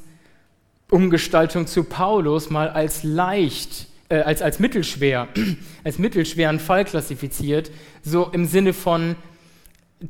Umgestaltung 0.91 1.67
zu 1.67 1.85
Paulus 1.85 2.49
mal 2.49 2.71
als 2.71 3.03
leicht, 3.03 3.88
äh, 4.14 4.23
als, 4.23 4.42
als 4.42 4.59
mittelschwer, 4.59 5.28
als 5.85 5.99
mittelschweren 5.99 6.61
Fall 6.61 6.85
klassifiziert, 6.85 7.71
so 8.02 8.28
im 8.30 8.47
Sinne 8.47 8.73
von 8.73 9.16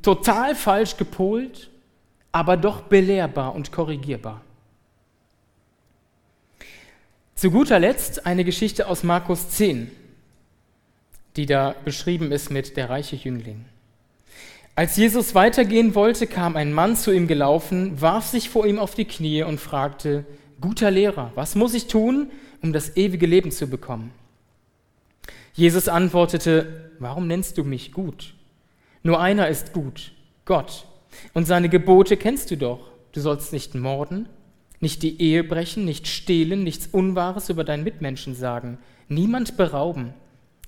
total 0.03 0.55
falsch 0.55 0.97
gepolt, 0.97 1.71
aber 2.33 2.57
doch 2.57 2.83
belehrbar 2.83 3.55
und 3.55 3.73
korrigierbar. 3.73 4.43
Zu 7.35 7.51
guter 7.51 7.79
Letzt 7.79 8.27
eine 8.27 8.45
Geschichte 8.45 8.87
aus 8.89 9.03
Markus 9.03 9.51
10, 9.51 9.91
die 11.37 11.47
da 11.47 11.75
beschrieben 11.85 12.31
ist 12.31 12.51
mit 12.51 12.77
der 12.77 12.91
reiche 12.91 13.17
Jüngling. 13.17 13.65
Als 14.77 14.97
Jesus 14.97 15.35
weitergehen 15.35 15.95
wollte, 15.95 16.27
kam 16.27 16.57
ein 16.57 16.73
Mann 16.73 16.97
zu 16.97 17.13
ihm 17.13 17.29
gelaufen, 17.29 18.01
warf 18.01 18.27
sich 18.27 18.51
vor 18.51 18.67
ihm 18.67 18.79
auf 18.79 18.95
die 18.95 19.05
Knie 19.05 19.45
und 19.45 19.61
fragte, 19.61 20.25
Guter 20.61 20.91
Lehrer, 20.91 21.31
was 21.35 21.55
muss 21.55 21.75
ich 21.75 21.87
tun, 21.87 22.31
um 22.65 22.73
das 22.73 22.97
ewige 22.97 23.27
Leben 23.27 23.51
zu 23.51 23.69
bekommen? 23.69 24.11
Jesus 25.53 25.87
antwortete, 25.87 26.91
warum 26.99 27.27
nennst 27.27 27.59
du 27.59 27.63
mich 27.63 27.93
gut? 27.93 28.35
Nur 29.03 29.21
einer 29.21 29.49
ist 29.49 29.75
gut, 29.75 30.13
Gott. 30.47 30.87
Und 31.35 31.47
seine 31.47 31.69
Gebote 31.69 32.17
kennst 32.17 32.51
du 32.51 32.57
doch. 32.57 32.91
Du 33.13 33.21
sollst 33.21 33.53
nicht 33.53 33.75
morden, 33.75 34.31
nicht 34.81 35.03
die 35.03 35.21
Ehe 35.21 35.45
brechen, 35.45 35.85
nicht 35.85 36.09
stehlen, 36.09 36.65
nichts 36.65 36.89
Unwahres 36.91 37.51
über 37.51 37.65
deinen 37.65 37.85
Mitmenschen 37.85 38.35
sagen, 38.35 38.79
niemand 39.09 39.59
berauben, 39.59 40.15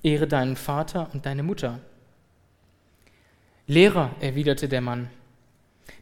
ehre 0.03 0.27
deinen 0.27 0.55
Vater 0.55 1.09
und 1.13 1.25
deine 1.25 1.41
Mutter. 1.41 1.79
Lehrer, 3.65 4.11
erwiderte 4.21 4.69
der 4.69 4.81
Mann, 4.81 5.09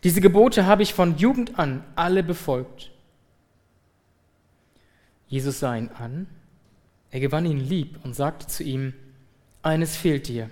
diese 0.03 0.19
Gebote 0.19 0.65
habe 0.65 0.83
ich 0.83 0.93
von 0.93 1.17
Jugend 1.17 1.57
an 1.57 1.85
alle 1.95 2.21
befolgt. 2.21 2.91
Jesus 5.27 5.59
sah 5.59 5.75
ihn 5.75 5.89
an, 5.89 6.27
er 7.11 7.19
gewann 7.19 7.45
ihn 7.45 7.59
lieb 7.59 7.99
und 8.03 8.15
sagte 8.15 8.47
zu 8.47 8.63
ihm, 8.63 8.93
eines 9.61 9.95
fehlt 9.95 10.27
dir. 10.27 10.49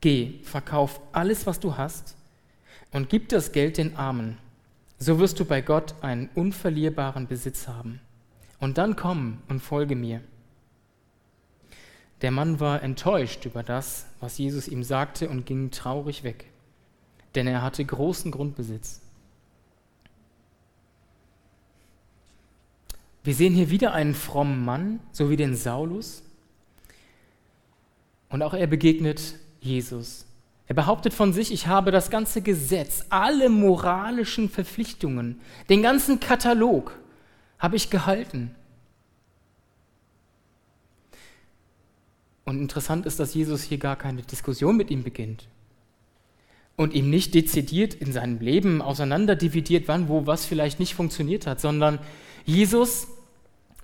Geh, 0.00 0.40
verkauf 0.42 1.00
alles, 1.12 1.46
was 1.46 1.60
du 1.60 1.76
hast, 1.76 2.16
und 2.92 3.08
gib 3.08 3.28
das 3.28 3.52
Geld 3.52 3.76
den 3.76 3.96
Armen. 3.96 4.38
So 4.98 5.18
wirst 5.18 5.38
du 5.40 5.44
bei 5.44 5.60
Gott 5.60 5.94
einen 6.02 6.28
unverlierbaren 6.34 7.26
Besitz 7.26 7.68
haben. 7.68 8.00
Und 8.58 8.78
dann 8.78 8.96
komm 8.96 9.38
und 9.48 9.60
folge 9.60 9.96
mir. 9.96 10.20
Der 12.22 12.30
Mann 12.30 12.60
war 12.60 12.82
enttäuscht 12.82 13.46
über 13.46 13.62
das, 13.62 14.06
was 14.20 14.36
Jesus 14.36 14.68
ihm 14.68 14.82
sagte, 14.82 15.28
und 15.28 15.46
ging 15.46 15.70
traurig 15.70 16.22
weg, 16.22 16.46
denn 17.34 17.46
er 17.46 17.62
hatte 17.62 17.84
großen 17.84 18.30
Grundbesitz. 18.30 19.00
Wir 23.22 23.34
sehen 23.34 23.54
hier 23.54 23.70
wieder 23.70 23.92
einen 23.92 24.14
frommen 24.14 24.64
Mann, 24.64 25.00
so 25.12 25.28
wie 25.30 25.36
den 25.36 25.54
Saulus. 25.54 26.22
Und 28.30 28.42
auch 28.42 28.54
er 28.54 28.66
begegnet 28.66 29.34
Jesus. 29.60 30.24
Er 30.66 30.74
behauptet 30.74 31.12
von 31.12 31.32
sich, 31.32 31.52
ich 31.52 31.66
habe 31.66 31.90
das 31.90 32.10
ganze 32.10 32.42
Gesetz, 32.42 33.04
alle 33.10 33.50
moralischen 33.50 34.48
Verpflichtungen, 34.48 35.40
den 35.68 35.82
ganzen 35.82 36.20
Katalog 36.20 36.98
habe 37.58 37.76
ich 37.76 37.90
gehalten. 37.90 38.54
Und 42.44 42.60
interessant 42.60 43.04
ist, 43.06 43.20
dass 43.20 43.34
Jesus 43.34 43.62
hier 43.62 43.78
gar 43.78 43.96
keine 43.96 44.22
Diskussion 44.22 44.76
mit 44.76 44.90
ihm 44.90 45.02
beginnt 45.02 45.46
und 46.76 46.94
ihm 46.94 47.10
nicht 47.10 47.34
dezidiert 47.34 47.94
in 47.94 48.12
seinem 48.12 48.40
Leben 48.40 48.80
auseinanderdividiert, 48.80 49.88
wann, 49.88 50.08
wo, 50.08 50.26
was 50.26 50.46
vielleicht 50.46 50.80
nicht 50.80 50.94
funktioniert 50.94 51.46
hat, 51.46 51.60
sondern 51.60 51.98
Jesus 52.44 53.06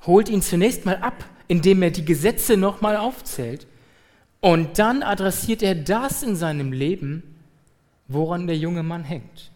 holt 0.07 0.29
ihn 0.29 0.43
zunächst 0.43 0.85
mal 0.85 0.97
ab, 0.97 1.25
indem 1.49 1.83
er 1.83 1.91
die 1.91 2.05
Gesetze 2.05 2.57
nochmal 2.57 2.97
aufzählt. 2.97 3.67
Und 4.41 4.79
dann 4.79 5.03
adressiert 5.03 5.63
er 5.63 5.75
das 5.75 6.23
in 6.23 6.37
seinem 6.37 6.73
Leben, 6.73 7.23
woran 8.09 8.47
der 8.47 8.57
junge 8.57 8.83
Mann 8.83 9.05
hängt. 9.05 9.51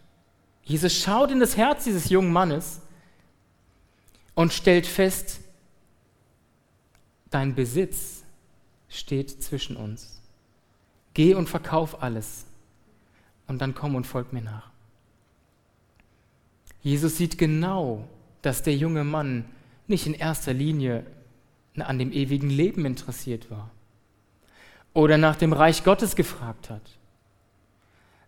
Jesus 0.64 0.95
schaut 0.95 1.30
in 1.30 1.40
das 1.40 1.57
Herz 1.57 1.85
dieses 1.85 2.11
jungen 2.11 2.33
Mannes 2.33 2.80
und 4.35 4.52
stellt 4.52 4.87
fest, 4.87 5.40
dein 7.30 7.54
Besitz 7.54 8.25
steht 8.88 9.42
zwischen 9.42 9.76
uns. 9.76 10.21
Geh 11.14 11.35
und 11.35 11.49
verkauf 11.49 12.02
alles 12.02 12.47
und 13.47 13.61
dann 13.61 13.75
komm 13.75 13.95
und 13.95 14.07
folg 14.07 14.33
mir 14.33 14.42
nach. 14.42 14.71
Jesus 16.83 17.16
sieht 17.16 17.37
genau, 17.37 18.09
dass 18.42 18.62
der 18.62 18.76
junge 18.76 19.04
Mann 19.04 19.44
nicht 19.87 20.06
in 20.06 20.14
erster 20.14 20.52
Linie 20.52 21.04
an 21.76 21.99
dem 21.99 22.12
ewigen 22.12 22.50
Leben 22.50 22.85
interessiert 22.85 23.50
war 23.50 23.70
oder 24.92 25.18
nach 25.18 25.37
dem 25.37 25.52
Reich 25.52 25.85
Gottes 25.85 26.16
gefragt 26.16 26.70
hat, 26.70 26.82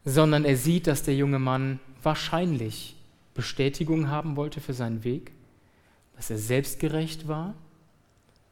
sondern 0.05 0.45
er 0.45 0.57
sieht, 0.57 0.87
dass 0.87 1.03
der 1.03 1.15
junge 1.15 1.39
Mann 1.39 1.81
wahrscheinlich 2.03 2.97
Bestätigung 3.35 4.09
haben 4.09 4.37
wollte 4.37 4.61
für 4.61 4.75
seinen 4.75 5.05
Weg, 5.05 5.33
dass 6.17 6.31
er 6.31 6.39
selbstgerecht 6.39 7.29
war, 7.29 7.55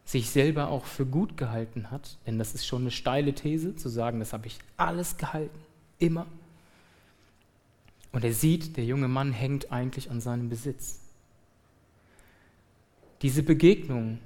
sich 0.04 0.30
selber 0.30 0.68
auch 0.68 0.86
für 0.86 1.06
gut 1.06 1.36
gehalten 1.36 1.90
hat, 1.90 2.18
denn 2.26 2.38
das 2.38 2.54
ist 2.54 2.66
schon 2.66 2.82
eine 2.82 2.90
steile 2.90 3.32
These, 3.32 3.76
zu 3.76 3.88
sagen, 3.88 4.18
das 4.18 4.32
habe 4.32 4.46
ich 4.46 4.58
alles 4.76 5.16
gehalten, 5.16 5.58
immer. 5.98 6.26
Und 8.12 8.24
er 8.24 8.32
sieht, 8.32 8.76
der 8.76 8.84
junge 8.84 9.06
Mann 9.06 9.32
hängt 9.32 9.70
eigentlich 9.70 10.10
an 10.10 10.20
seinem 10.20 10.48
Besitz. 10.48 10.99
Diese 13.22 13.42
Begegnung, 13.42 14.18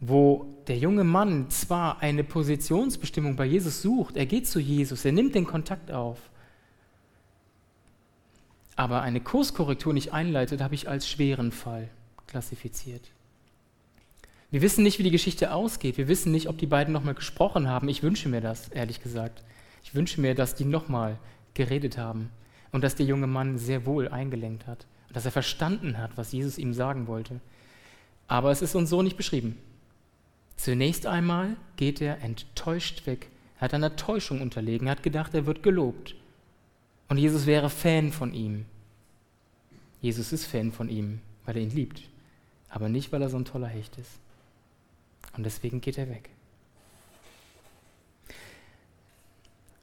wo 0.00 0.46
der 0.66 0.78
junge 0.78 1.04
Mann 1.04 1.50
zwar 1.50 2.00
eine 2.00 2.24
Positionsbestimmung 2.24 3.36
bei 3.36 3.44
Jesus 3.44 3.82
sucht, 3.82 4.16
er 4.16 4.26
geht 4.26 4.46
zu 4.46 4.60
Jesus, 4.60 5.04
er 5.04 5.12
nimmt 5.12 5.34
den 5.34 5.46
Kontakt 5.46 5.90
auf, 5.90 6.18
aber 8.76 9.02
eine 9.02 9.20
Kurskorrektur 9.20 9.94
nicht 9.94 10.12
einleitet, 10.12 10.60
habe 10.60 10.74
ich 10.74 10.88
als 10.88 11.08
schweren 11.08 11.50
Fall 11.50 11.88
klassifiziert. 12.26 13.10
Wir 14.50 14.62
wissen 14.62 14.84
nicht, 14.84 14.98
wie 14.98 15.02
die 15.02 15.10
Geschichte 15.10 15.52
ausgeht. 15.52 15.98
Wir 15.98 16.08
wissen 16.08 16.30
nicht, 16.30 16.48
ob 16.48 16.58
die 16.58 16.66
beiden 16.66 16.92
nochmal 16.92 17.14
gesprochen 17.14 17.68
haben. 17.68 17.88
Ich 17.88 18.02
wünsche 18.02 18.28
mir 18.28 18.40
das, 18.40 18.68
ehrlich 18.68 19.02
gesagt. 19.02 19.42
Ich 19.82 19.94
wünsche 19.94 20.20
mir, 20.20 20.34
dass 20.34 20.54
die 20.54 20.64
nochmal 20.64 21.18
geredet 21.54 21.98
haben 21.98 22.30
und 22.70 22.84
dass 22.84 22.94
der 22.94 23.06
junge 23.06 23.26
Mann 23.26 23.58
sehr 23.58 23.86
wohl 23.86 24.08
eingelenkt 24.08 24.66
hat 24.66 24.86
und 25.08 25.16
dass 25.16 25.24
er 25.24 25.32
verstanden 25.32 25.98
hat, 25.98 26.16
was 26.16 26.32
Jesus 26.32 26.58
ihm 26.58 26.74
sagen 26.74 27.06
wollte. 27.06 27.40
Aber 28.28 28.50
es 28.50 28.62
ist 28.62 28.74
uns 28.74 28.90
so 28.90 29.02
nicht 29.02 29.16
beschrieben. 29.16 29.58
Zunächst 30.56 31.06
einmal 31.06 31.56
geht 31.76 32.00
er 32.00 32.22
enttäuscht 32.22 33.06
weg. 33.06 33.28
Er 33.56 33.62
hat 33.62 33.74
einer 33.74 33.96
Täuschung 33.96 34.40
unterlegen, 34.40 34.86
er 34.86 34.92
hat 34.92 35.02
gedacht, 35.02 35.34
er 35.34 35.46
wird 35.46 35.62
gelobt. 35.62 36.14
Und 37.08 37.18
Jesus 37.18 37.46
wäre 37.46 37.70
Fan 37.70 38.12
von 38.12 38.34
ihm. 38.34 38.64
Jesus 40.00 40.32
ist 40.32 40.46
Fan 40.46 40.72
von 40.72 40.88
ihm, 40.88 41.20
weil 41.44 41.56
er 41.56 41.62
ihn 41.62 41.70
liebt, 41.70 42.02
aber 42.68 42.88
nicht, 42.88 43.12
weil 43.12 43.22
er 43.22 43.28
so 43.28 43.36
ein 43.36 43.44
toller 43.44 43.68
Hecht 43.68 43.96
ist. 43.98 44.10
Und 45.36 45.44
deswegen 45.44 45.80
geht 45.80 45.98
er 45.98 46.08
weg. 46.08 46.30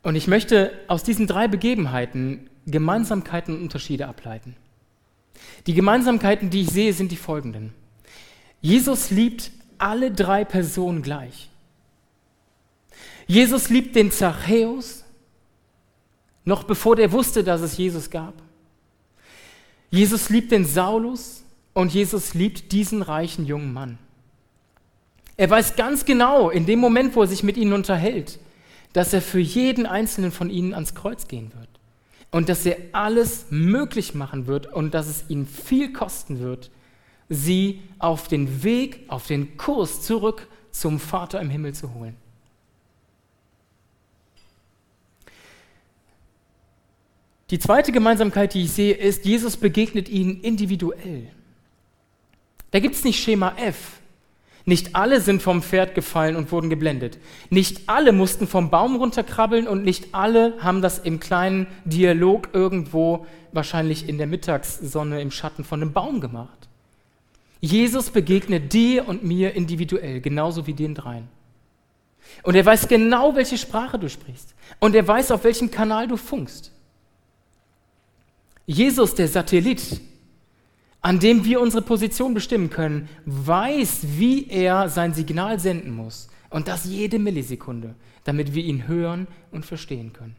Und 0.01 0.15
ich 0.15 0.27
möchte 0.27 0.71
aus 0.87 1.03
diesen 1.03 1.27
drei 1.27 1.47
Begebenheiten 1.47 2.49
Gemeinsamkeiten 2.65 3.55
und 3.55 3.61
Unterschiede 3.61 4.07
ableiten. 4.07 4.55
Die 5.67 5.73
Gemeinsamkeiten, 5.73 6.49
die 6.49 6.61
ich 6.61 6.69
sehe, 6.69 6.93
sind 6.93 7.11
die 7.11 7.17
folgenden. 7.17 7.73
Jesus 8.63 9.11
liebt 9.11 9.51
alle 9.77 10.09
drei 10.09 10.45
Personen 10.45 11.01
gleich. 11.01 11.49
Jesus 13.27 13.69
liebt 13.69 13.93
den 13.95 14.09
Zachäus, 14.09 15.03
noch 16.45 16.63
bevor 16.63 16.95
der 16.95 17.11
wusste, 17.11 17.43
dass 17.43 17.59
es 17.59 17.77
Jesus 17.77 18.09
gab. 18.09 18.33
Jesus 19.91 20.29
liebt 20.29 20.51
den 20.53 20.65
Saulus 20.65 21.43
und 21.73 21.93
Jesus 21.93 22.33
liebt 22.33 22.71
diesen 22.71 23.01
reichen 23.01 23.45
jungen 23.45 23.73
Mann. 23.73 23.97
Er 25.35 25.49
weiß 25.49 25.75
ganz 25.75 26.05
genau, 26.05 26.49
in 26.49 26.65
dem 26.65 26.79
Moment, 26.79 27.17
wo 27.17 27.21
er 27.21 27.27
sich 27.27 27.43
mit 27.43 27.57
ihnen 27.57 27.73
unterhält, 27.73 28.39
dass 28.93 29.11
er 29.11 29.21
für 29.21 29.39
jeden 29.39 29.85
einzelnen 29.85 30.31
von 30.31 30.49
ihnen 30.49 30.73
ans 30.73 30.95
Kreuz 30.95 31.27
gehen 31.27 31.51
wird 31.57 31.69
und 32.31 32.47
dass 32.47 32.65
er 32.65 32.77
alles 32.93 33.47
möglich 33.49 34.13
machen 34.13 34.47
wird 34.47 34.71
und 34.71 34.93
dass 34.93 35.07
es 35.07 35.25
ihn 35.27 35.47
viel 35.47 35.91
kosten 35.91 36.39
wird, 36.39 36.71
sie 37.33 37.81
auf 37.99 38.27
den 38.27 38.63
Weg, 38.63 39.01
auf 39.07 39.27
den 39.27 39.57
Kurs 39.57 40.01
zurück 40.01 40.47
zum 40.71 40.99
Vater 40.99 41.39
im 41.39 41.49
Himmel 41.49 41.73
zu 41.73 41.93
holen. 41.93 42.15
Die 47.49 47.59
zweite 47.59 47.91
Gemeinsamkeit, 47.91 48.53
die 48.53 48.63
ich 48.63 48.71
sehe, 48.71 48.95
ist, 48.95 49.25
Jesus 49.25 49.57
begegnet 49.57 50.09
ihnen 50.09 50.41
individuell. 50.41 51.29
Da 52.71 52.79
gibt 52.79 52.95
es 52.95 53.03
nicht 53.03 53.21
Schema 53.21 53.53
F. 53.57 53.99
Nicht 54.65 54.95
alle 54.95 55.19
sind 55.19 55.41
vom 55.41 55.61
Pferd 55.61 55.93
gefallen 55.93 56.35
und 56.35 56.51
wurden 56.51 56.69
geblendet. 56.69 57.19
Nicht 57.49 57.81
alle 57.87 58.13
mussten 58.13 58.47
vom 58.47 58.69
Baum 58.69 58.95
runterkrabbeln 58.95 59.67
und 59.67 59.83
nicht 59.83 60.15
alle 60.15 60.53
haben 60.61 60.81
das 60.81 60.99
im 60.99 61.19
kleinen 61.19 61.67
Dialog 61.85 62.49
irgendwo 62.53 63.27
wahrscheinlich 63.51 64.07
in 64.07 64.17
der 64.17 64.25
Mittagssonne 64.25 65.21
im 65.21 65.31
Schatten 65.31 65.63
von 65.65 65.81
einem 65.81 65.91
Baum 65.91 66.21
gemacht. 66.21 66.69
Jesus 67.63 68.09
begegnet 68.09 68.73
dir 68.73 69.07
und 69.07 69.23
mir 69.23 69.53
individuell, 69.53 70.19
genauso 70.19 70.67
wie 70.67 70.73
den 70.73 70.95
dreien. 70.95 71.29
Und 72.43 72.55
er 72.55 72.65
weiß 72.65 72.89
genau, 72.89 73.37
welche 73.37 73.57
Sprache 73.57 73.97
du 73.97 74.09
sprichst. 74.09 74.53
Und 74.81 74.95
er 74.95 75.07
weiß, 75.07 75.31
auf 75.31 75.45
welchem 75.45 75.71
Kanal 75.71 76.09
du 76.09 76.17
funkst. 76.17 76.73
Jesus, 78.65 79.15
der 79.15 79.29
Satellit, 79.29 80.01
an 80.99 81.19
dem 81.19 81.45
wir 81.45 81.61
unsere 81.61 81.81
Position 81.81 82.33
bestimmen 82.33 82.69
können, 82.69 83.07
weiß, 83.25 84.07
wie 84.17 84.49
er 84.49 84.89
sein 84.89 85.13
Signal 85.13 85.57
senden 85.57 85.95
muss. 85.95 86.27
Und 86.49 86.67
das 86.67 86.83
jede 86.83 87.17
Millisekunde, 87.17 87.95
damit 88.25 88.53
wir 88.53 88.63
ihn 88.65 88.89
hören 88.89 89.25
und 89.51 89.65
verstehen 89.65 90.11
können. 90.11 90.35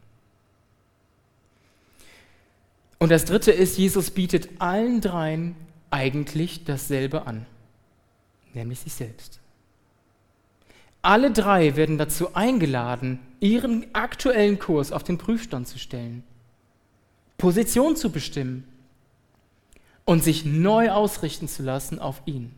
Und 2.99 3.11
das 3.11 3.25
Dritte 3.25 3.51
ist, 3.51 3.79
Jesus 3.79 4.11
bietet 4.11 4.61
allen 4.61 5.01
dreien 5.01 5.57
eigentlich 5.95 6.65
dasselbe 6.65 7.25
an, 7.29 7.47
nämlich 8.53 8.81
sich 8.81 8.95
selbst. 8.95 9.39
Alle 11.03 11.31
drei 11.31 11.77
werden 11.77 11.99
dazu 11.99 12.35
eingeladen, 12.35 13.21
ihren 13.39 13.87
aktuellen 13.95 14.59
Kurs 14.59 14.91
auf 14.91 15.05
den 15.05 15.19
Prüfstand 15.19 15.69
zu 15.69 15.79
stellen, 15.79 16.25
Position 17.39 17.95
zu 17.95 18.11
bestimmen 18.11 18.67
und 20.05 20.25
sich 20.25 20.45
neu 20.45 20.91
ausrichten 20.91 21.47
zu 21.47 21.63
lassen 21.63 22.01
auf 22.01 22.23
ihn 22.27 22.53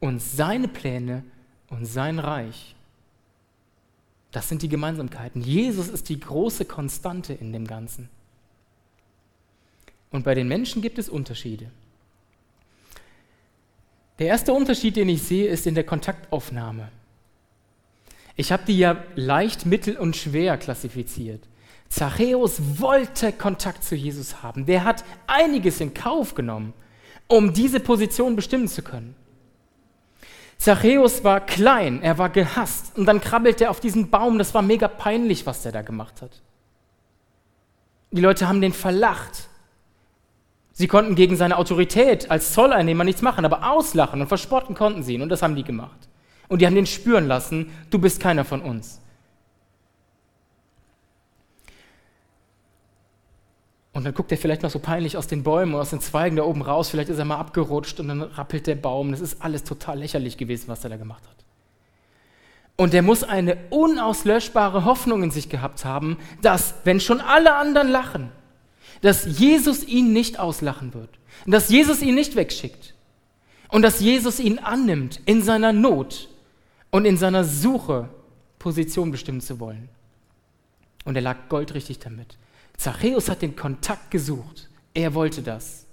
und 0.00 0.22
seine 0.22 0.68
Pläne 0.68 1.22
und 1.68 1.84
sein 1.84 2.18
Reich. 2.18 2.74
Das 4.32 4.48
sind 4.48 4.62
die 4.62 4.70
Gemeinsamkeiten. 4.70 5.42
Jesus 5.42 5.88
ist 5.88 6.08
die 6.08 6.18
große 6.18 6.64
Konstante 6.64 7.34
in 7.34 7.52
dem 7.52 7.66
Ganzen. 7.66 8.08
Und 10.10 10.24
bei 10.24 10.34
den 10.34 10.48
Menschen 10.48 10.80
gibt 10.80 10.98
es 10.98 11.10
Unterschiede. 11.10 11.70
Der 14.18 14.28
erste 14.28 14.52
Unterschied, 14.52 14.96
den 14.96 15.08
ich 15.08 15.22
sehe, 15.22 15.48
ist 15.48 15.66
in 15.66 15.74
der 15.74 15.84
Kontaktaufnahme. 15.84 16.88
Ich 18.36 18.52
habe 18.52 18.64
die 18.66 18.78
ja 18.78 18.96
leicht, 19.14 19.66
mittel 19.66 19.96
und 19.96 20.16
schwer 20.16 20.56
klassifiziert. 20.56 21.42
Zachäus 21.88 22.80
wollte 22.80 23.32
Kontakt 23.32 23.84
zu 23.84 23.94
Jesus 23.94 24.42
haben. 24.42 24.66
Der 24.66 24.84
hat 24.84 25.04
einiges 25.26 25.80
in 25.80 25.94
Kauf 25.94 26.34
genommen, 26.34 26.72
um 27.28 27.52
diese 27.52 27.80
Position 27.80 28.36
bestimmen 28.36 28.68
zu 28.68 28.82
können. 28.82 29.14
Zachäus 30.58 31.24
war 31.24 31.40
klein, 31.40 32.02
er 32.02 32.18
war 32.18 32.30
gehasst 32.30 32.96
und 32.96 33.06
dann 33.06 33.20
krabbelte 33.20 33.64
er 33.64 33.70
auf 33.70 33.80
diesen 33.80 34.10
Baum. 34.10 34.38
Das 34.38 34.54
war 34.54 34.62
mega 34.62 34.88
peinlich, 34.88 35.46
was 35.46 35.62
der 35.62 35.72
da 35.72 35.82
gemacht 35.82 36.22
hat. 36.22 36.40
Die 38.10 38.20
Leute 38.20 38.48
haben 38.48 38.60
den 38.60 38.72
verlacht. 38.72 39.48
Sie 40.76 40.88
konnten 40.88 41.14
gegen 41.14 41.36
seine 41.36 41.56
Autorität 41.56 42.32
als 42.32 42.52
Zolleinnehmer 42.52 43.04
nichts 43.04 43.22
machen, 43.22 43.44
aber 43.44 43.70
auslachen 43.70 44.20
und 44.20 44.26
verspotten 44.26 44.74
konnten 44.74 45.04
sie 45.04 45.14
ihn 45.14 45.22
und 45.22 45.28
das 45.28 45.40
haben 45.40 45.54
die 45.54 45.62
gemacht. 45.62 46.08
Und 46.48 46.60
die 46.60 46.66
haben 46.66 46.74
den 46.74 46.86
spüren 46.86 47.28
lassen, 47.28 47.70
du 47.90 48.00
bist 48.00 48.20
keiner 48.20 48.44
von 48.44 48.60
uns. 48.60 49.00
Und 53.92 54.02
dann 54.04 54.12
guckt 54.12 54.32
er 54.32 54.38
vielleicht 54.38 54.64
noch 54.64 54.70
so 54.70 54.80
peinlich 54.80 55.16
aus 55.16 55.28
den 55.28 55.44
Bäumen 55.44 55.74
und 55.74 55.80
aus 55.80 55.90
den 55.90 56.00
Zweigen 56.00 56.34
da 56.34 56.42
oben 56.42 56.62
raus. 56.62 56.90
Vielleicht 56.90 57.08
ist 57.08 57.20
er 57.20 57.24
mal 57.24 57.38
abgerutscht 57.38 58.00
und 58.00 58.08
dann 58.08 58.22
rappelt 58.22 58.66
der 58.66 58.74
Baum. 58.74 59.12
Das 59.12 59.20
ist 59.20 59.40
alles 59.40 59.62
total 59.62 60.00
lächerlich 60.00 60.36
gewesen, 60.36 60.66
was 60.66 60.82
er 60.82 60.90
da 60.90 60.96
gemacht 60.96 61.22
hat. 61.22 61.44
Und 62.76 62.92
er 62.92 63.02
muss 63.02 63.22
eine 63.22 63.56
unauslöschbare 63.70 64.84
Hoffnung 64.84 65.22
in 65.22 65.30
sich 65.30 65.48
gehabt 65.48 65.84
haben, 65.84 66.18
dass, 66.42 66.74
wenn 66.82 66.98
schon 66.98 67.20
alle 67.20 67.54
anderen 67.54 67.88
lachen, 67.88 68.32
dass 69.04 69.26
Jesus 69.38 69.84
ihn 69.84 70.14
nicht 70.14 70.38
auslachen 70.38 70.94
wird. 70.94 71.10
Und 71.44 71.52
dass 71.52 71.68
Jesus 71.68 72.00
ihn 72.00 72.14
nicht 72.14 72.36
wegschickt. 72.36 72.94
Und 73.68 73.82
dass 73.82 74.00
Jesus 74.00 74.40
ihn 74.40 74.58
annimmt 74.58 75.20
in 75.26 75.42
seiner 75.42 75.74
Not 75.74 76.30
und 76.90 77.04
in 77.04 77.18
seiner 77.18 77.44
Suche, 77.44 78.08
Position 78.58 79.10
bestimmen 79.10 79.42
zu 79.42 79.60
wollen. 79.60 79.90
Und 81.04 81.16
er 81.16 81.20
lag 81.20 81.50
goldrichtig 81.50 81.98
damit. 81.98 82.38
Zachäus 82.78 83.28
hat 83.28 83.42
den 83.42 83.56
Kontakt 83.56 84.10
gesucht. 84.10 84.70
Er 84.94 85.12
wollte 85.12 85.42
das. 85.42 85.84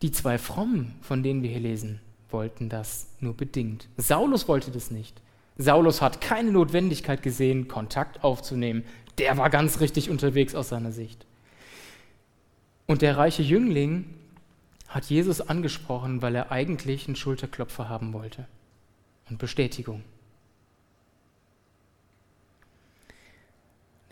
Die 0.00 0.10
zwei 0.10 0.38
Frommen, 0.38 0.94
von 1.02 1.22
denen 1.22 1.42
wir 1.42 1.50
hier 1.50 1.60
lesen, 1.60 2.00
wollten 2.30 2.70
das 2.70 3.08
nur 3.20 3.34
bedingt. 3.34 3.88
Saulus 3.98 4.48
wollte 4.48 4.70
das 4.70 4.90
nicht. 4.90 5.20
Saulus 5.58 6.00
hat 6.00 6.22
keine 6.22 6.50
Notwendigkeit 6.50 7.22
gesehen, 7.22 7.68
Kontakt 7.68 8.24
aufzunehmen. 8.24 8.84
Der 9.18 9.36
war 9.36 9.50
ganz 9.50 9.80
richtig 9.80 10.10
unterwegs 10.10 10.54
aus 10.54 10.68
seiner 10.70 10.92
Sicht. 10.92 11.26
Und 12.86 13.02
der 13.02 13.16
reiche 13.16 13.42
Jüngling 13.42 14.06
hat 14.88 15.06
Jesus 15.06 15.40
angesprochen, 15.40 16.22
weil 16.22 16.34
er 16.34 16.52
eigentlich 16.52 17.06
einen 17.06 17.16
Schulterklopfer 17.16 17.88
haben 17.88 18.12
wollte 18.12 18.46
und 19.28 19.38
Bestätigung. 19.38 20.02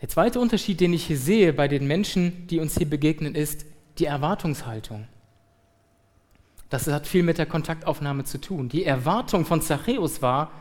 Der 0.01 0.09
zweite 0.09 0.39
Unterschied, 0.41 0.81
den 0.81 0.93
ich 0.93 1.05
hier 1.05 1.17
sehe 1.17 1.53
bei 1.53 1.69
den 1.69 1.87
Menschen, 1.87 2.47
die 2.47 2.59
uns 2.59 2.77
hier 2.77 2.89
begegnen, 2.89 3.35
ist 3.35 3.65
die 3.99 4.05
Erwartungshaltung. 4.05 5.07
Das 6.69 6.87
hat 6.87 7.07
viel 7.07 7.23
mit 7.23 7.37
der 7.37 7.45
Kontaktaufnahme 7.45 8.25
zu 8.25 8.41
tun. 8.41 8.67
Die 8.67 8.83
Erwartung 8.83 9.45
von 9.45 9.61
Zachäus 9.61 10.21
war, 10.21 10.51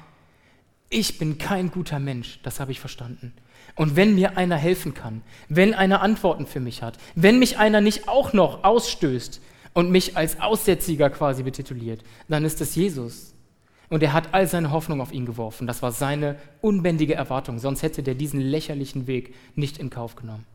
ich 0.90 1.18
bin 1.18 1.38
kein 1.38 1.70
guter 1.70 1.98
Mensch, 1.98 2.38
das 2.42 2.60
habe 2.60 2.70
ich 2.70 2.78
verstanden. 2.78 3.32
Und 3.74 3.96
wenn 3.96 4.14
mir 4.14 4.36
einer 4.36 4.56
helfen 4.56 4.94
kann, 4.94 5.22
wenn 5.48 5.74
einer 5.74 6.02
Antworten 6.02 6.46
für 6.46 6.60
mich 6.60 6.82
hat, 6.82 6.98
wenn 7.14 7.38
mich 7.38 7.58
einer 7.58 7.80
nicht 7.80 8.08
auch 8.08 8.32
noch 8.32 8.64
ausstößt 8.64 9.40
und 9.72 9.90
mich 9.90 10.16
als 10.16 10.40
Aussätziger 10.40 11.08
quasi 11.10 11.42
betituliert, 11.42 12.02
dann 12.28 12.44
ist 12.44 12.60
es 12.60 12.74
Jesus. 12.74 13.34
Und 13.88 14.02
er 14.02 14.12
hat 14.12 14.32
all 14.32 14.46
seine 14.46 14.70
Hoffnung 14.70 15.00
auf 15.00 15.12
ihn 15.12 15.26
geworfen. 15.26 15.66
Das 15.66 15.82
war 15.82 15.92
seine 15.92 16.36
unbändige 16.60 17.14
Erwartung. 17.14 17.58
Sonst 17.58 17.82
hätte 17.82 18.02
der 18.02 18.14
diesen 18.14 18.40
lächerlichen 18.40 19.06
Weg 19.06 19.34
nicht 19.54 19.78
in 19.78 19.90
Kauf 19.90 20.16
genommen. 20.16 20.46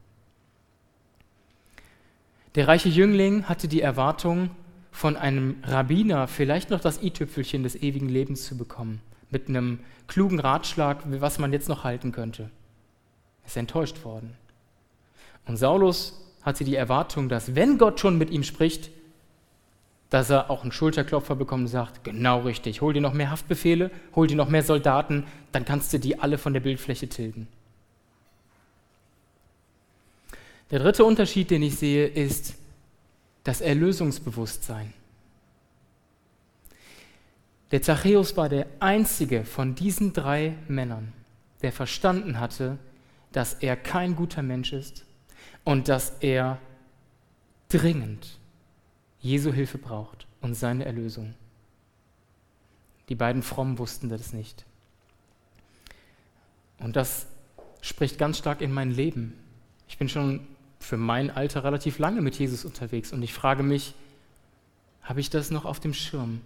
Der 2.55 2.67
reiche 2.67 2.89
Jüngling 2.89 3.43
hatte 3.43 3.67
die 3.67 3.81
Erwartung, 3.81 4.49
von 4.97 5.15
einem 5.15 5.57
Rabbiner 5.61 6.27
vielleicht 6.27 6.71
noch 6.71 6.79
das 6.79 7.03
i-Tüpfelchen 7.03 7.61
des 7.61 7.75
ewigen 7.75 8.09
Lebens 8.09 8.45
zu 8.45 8.57
bekommen. 8.57 8.99
Mit 9.29 9.47
einem 9.47 9.79
klugen 10.07 10.39
Ratschlag, 10.39 11.03
was 11.05 11.37
man 11.37 11.53
jetzt 11.53 11.69
noch 11.69 11.83
halten 11.83 12.11
könnte. 12.11 12.49
Ist 13.47 13.57
enttäuscht 13.57 14.03
worden. 14.03 14.35
Und 15.47 15.57
Saulus 15.57 16.21
hatte 16.43 16.63
die 16.63 16.75
Erwartung, 16.75 17.29
dass 17.29 17.55
wenn 17.55 17.77
Gott 17.79 17.99
schon 17.99 18.17
mit 18.17 18.29
ihm 18.29 18.43
spricht, 18.43 18.91
dass 20.09 20.29
er 20.29 20.49
auch 20.49 20.61
einen 20.61 20.71
Schulterklopfer 20.71 21.35
bekommt 21.35 21.63
und 21.63 21.67
sagt, 21.67 22.03
genau 22.03 22.41
richtig, 22.41 22.81
hol 22.81 22.93
dir 22.93 23.01
noch 23.01 23.13
mehr 23.13 23.31
Haftbefehle, 23.31 23.91
hol 24.15 24.27
dir 24.27 24.37
noch 24.37 24.49
mehr 24.49 24.63
Soldaten, 24.63 25.25
dann 25.51 25.65
kannst 25.65 25.91
du 25.91 25.99
die 25.99 26.19
alle 26.19 26.37
von 26.37 26.53
der 26.53 26.59
Bildfläche 26.59 27.09
tilgen. 27.09 27.47
Der 30.71 30.79
dritte 30.79 31.03
Unterschied, 31.03 31.49
den 31.49 31.63
ich 31.63 31.77
sehe, 31.77 32.07
ist 32.07 32.55
das 33.43 33.61
Erlösungsbewusstsein. 33.61 34.93
Der 37.71 37.81
Zachäus 37.81 38.37
war 38.37 38.47
der 38.47 38.67
einzige 38.79 39.43
von 39.43 39.75
diesen 39.75 40.13
drei 40.13 40.55
Männern, 40.67 41.11
der 41.61 41.73
verstanden 41.73 42.39
hatte, 42.39 42.77
dass 43.31 43.55
er 43.55 43.75
kein 43.75 44.15
guter 44.15 44.41
Mensch 44.41 44.73
ist 44.73 45.05
und 45.63 45.87
dass 45.87 46.17
er 46.21 46.59
dringend 47.69 48.39
Jesu 49.19 49.51
Hilfe 49.51 49.77
braucht 49.77 50.27
und 50.41 50.55
seine 50.55 50.85
Erlösung. 50.85 51.33
Die 53.09 53.15
beiden 53.15 53.41
Frommen 53.41 53.77
wussten 53.77 54.09
das 54.09 54.33
nicht. 54.33 54.65
Und 56.79 56.95
das 56.95 57.27
spricht 57.81 58.17
ganz 58.17 58.37
stark 58.37 58.61
in 58.61 58.71
mein 58.71 58.91
Leben. 58.91 59.33
Ich 59.87 59.97
bin 59.97 60.09
schon 60.09 60.45
für 60.79 60.97
mein 60.97 61.31
Alter 61.31 61.63
relativ 61.63 61.99
lange 61.99 62.21
mit 62.21 62.37
Jesus 62.37 62.65
unterwegs 62.65 63.11
und 63.11 63.23
ich 63.23 63.33
frage 63.33 63.63
mich, 63.63 63.93
habe 65.01 65.21
ich 65.21 65.29
das 65.29 65.51
noch 65.51 65.65
auf 65.65 65.79
dem 65.79 65.93
Schirm? 65.93 66.41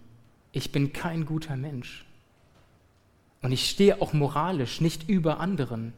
Ich 0.51 0.71
bin 0.71 0.93
kein 0.93 1.25
guter 1.25 1.55
Mensch. 1.55 2.05
Und 3.41 3.51
ich 3.51 3.69
stehe 3.69 4.01
auch 4.01 4.13
moralisch 4.13 4.81
nicht 4.81 5.09
über 5.09 5.39
anderen. 5.39 5.93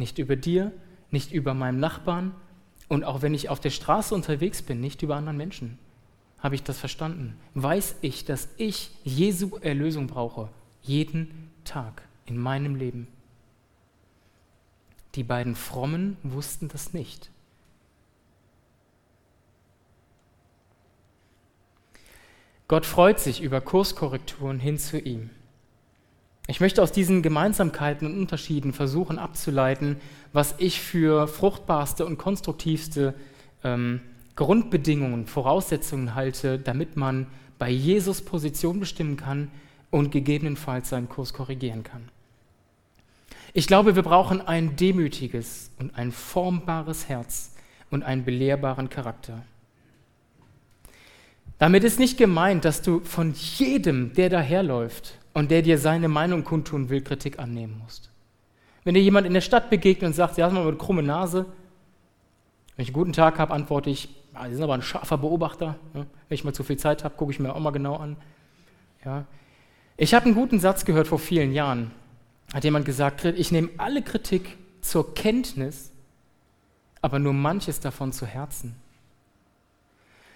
Nicht 0.00 0.18
über 0.18 0.34
dir, 0.34 0.72
nicht 1.10 1.30
über 1.30 1.52
meinem 1.52 1.78
Nachbarn 1.78 2.34
und 2.88 3.04
auch 3.04 3.20
wenn 3.20 3.34
ich 3.34 3.50
auf 3.50 3.60
der 3.60 3.68
Straße 3.68 4.14
unterwegs 4.14 4.62
bin, 4.62 4.80
nicht 4.80 5.02
über 5.02 5.14
anderen 5.14 5.36
Menschen. 5.36 5.78
Habe 6.38 6.54
ich 6.54 6.62
das 6.62 6.78
verstanden? 6.78 7.36
Weiß 7.52 7.96
ich, 8.00 8.24
dass 8.24 8.48
ich 8.56 8.92
Jesu 9.04 9.58
Erlösung 9.60 10.06
brauche, 10.06 10.48
jeden 10.80 11.50
Tag 11.64 12.02
in 12.24 12.38
meinem 12.38 12.76
Leben. 12.76 13.08
Die 15.16 15.22
beiden 15.22 15.54
Frommen 15.54 16.16
wussten 16.22 16.68
das 16.68 16.94
nicht. 16.94 17.30
Gott 22.68 22.86
freut 22.86 23.20
sich 23.20 23.42
über 23.42 23.60
Kurskorrekturen 23.60 24.60
hin 24.60 24.78
zu 24.78 24.98
ihm. 24.98 25.28
Ich 26.50 26.58
möchte 26.58 26.82
aus 26.82 26.90
diesen 26.90 27.22
Gemeinsamkeiten 27.22 28.08
und 28.08 28.18
Unterschieden 28.18 28.72
versuchen 28.72 29.20
abzuleiten, 29.20 29.98
was 30.32 30.56
ich 30.58 30.80
für 30.80 31.28
fruchtbarste 31.28 32.04
und 32.04 32.18
konstruktivste 32.18 33.14
ähm, 33.62 34.00
Grundbedingungen, 34.34 35.26
Voraussetzungen 35.26 36.16
halte, 36.16 36.58
damit 36.58 36.96
man 36.96 37.28
bei 37.60 37.70
Jesus 37.70 38.22
Position 38.22 38.80
bestimmen 38.80 39.16
kann 39.16 39.48
und 39.90 40.10
gegebenenfalls 40.10 40.88
seinen 40.88 41.08
Kurs 41.08 41.32
korrigieren 41.32 41.84
kann. 41.84 42.08
Ich 43.52 43.68
glaube, 43.68 43.94
wir 43.94 44.02
brauchen 44.02 44.40
ein 44.40 44.74
demütiges 44.74 45.70
und 45.78 45.94
ein 45.94 46.10
formbares 46.10 47.08
Herz 47.08 47.54
und 47.92 48.02
einen 48.02 48.24
belehrbaren 48.24 48.90
Charakter. 48.90 49.44
Damit 51.58 51.84
ist 51.84 52.00
nicht 52.00 52.18
gemeint, 52.18 52.64
dass 52.64 52.82
du 52.82 53.04
von 53.04 53.34
jedem, 53.34 54.14
der 54.14 54.30
daherläuft 54.30 55.19
und 55.32 55.50
der 55.50 55.62
dir 55.62 55.78
seine 55.78 56.08
Meinung 56.08 56.44
kundtun 56.44 56.88
will, 56.88 57.02
Kritik 57.02 57.38
annehmen 57.38 57.78
musst. 57.82 58.10
Wenn 58.84 58.94
dir 58.94 59.02
jemand 59.02 59.26
in 59.26 59.34
der 59.34 59.40
Stadt 59.40 59.70
begegnet 59.70 60.08
und 60.08 60.14
sagt, 60.14 60.38
ja, 60.38 60.46
hast 60.46 60.52
mal 60.52 60.66
eine 60.66 60.76
krumme 60.76 61.02
Nase, 61.02 61.46
wenn 62.76 62.82
ich 62.84 62.88
einen 62.88 62.94
guten 62.94 63.12
Tag 63.12 63.38
habe, 63.38 63.52
antworte 63.52 63.90
ich, 63.90 64.08
ah, 64.32 64.48
Sie 64.48 64.54
sind 64.54 64.64
aber 64.64 64.74
ein 64.74 64.82
scharfer 64.82 65.18
Beobachter. 65.18 65.76
Ja, 65.92 66.00
wenn 66.00 66.34
ich 66.34 66.44
mal 66.44 66.54
zu 66.54 66.62
viel 66.62 66.78
Zeit 66.78 67.04
habe, 67.04 67.14
gucke 67.16 67.32
ich 67.32 67.38
mir 67.38 67.54
auch 67.54 67.60
mal 67.60 67.70
genau 67.70 67.96
an. 67.96 68.16
Ja. 69.04 69.26
Ich 69.96 70.14
habe 70.14 70.26
einen 70.26 70.34
guten 70.34 70.60
Satz 70.60 70.86
gehört 70.86 71.06
vor 71.06 71.18
vielen 71.18 71.52
Jahren. 71.52 71.90
Hat 72.54 72.64
jemand 72.64 72.86
gesagt, 72.86 73.24
ich 73.24 73.52
nehme 73.52 73.68
alle 73.76 74.02
Kritik 74.02 74.56
zur 74.80 75.14
Kenntnis, 75.14 75.92
aber 77.02 77.18
nur 77.18 77.34
manches 77.34 77.80
davon 77.80 78.12
zu 78.12 78.26
Herzen. 78.26 78.74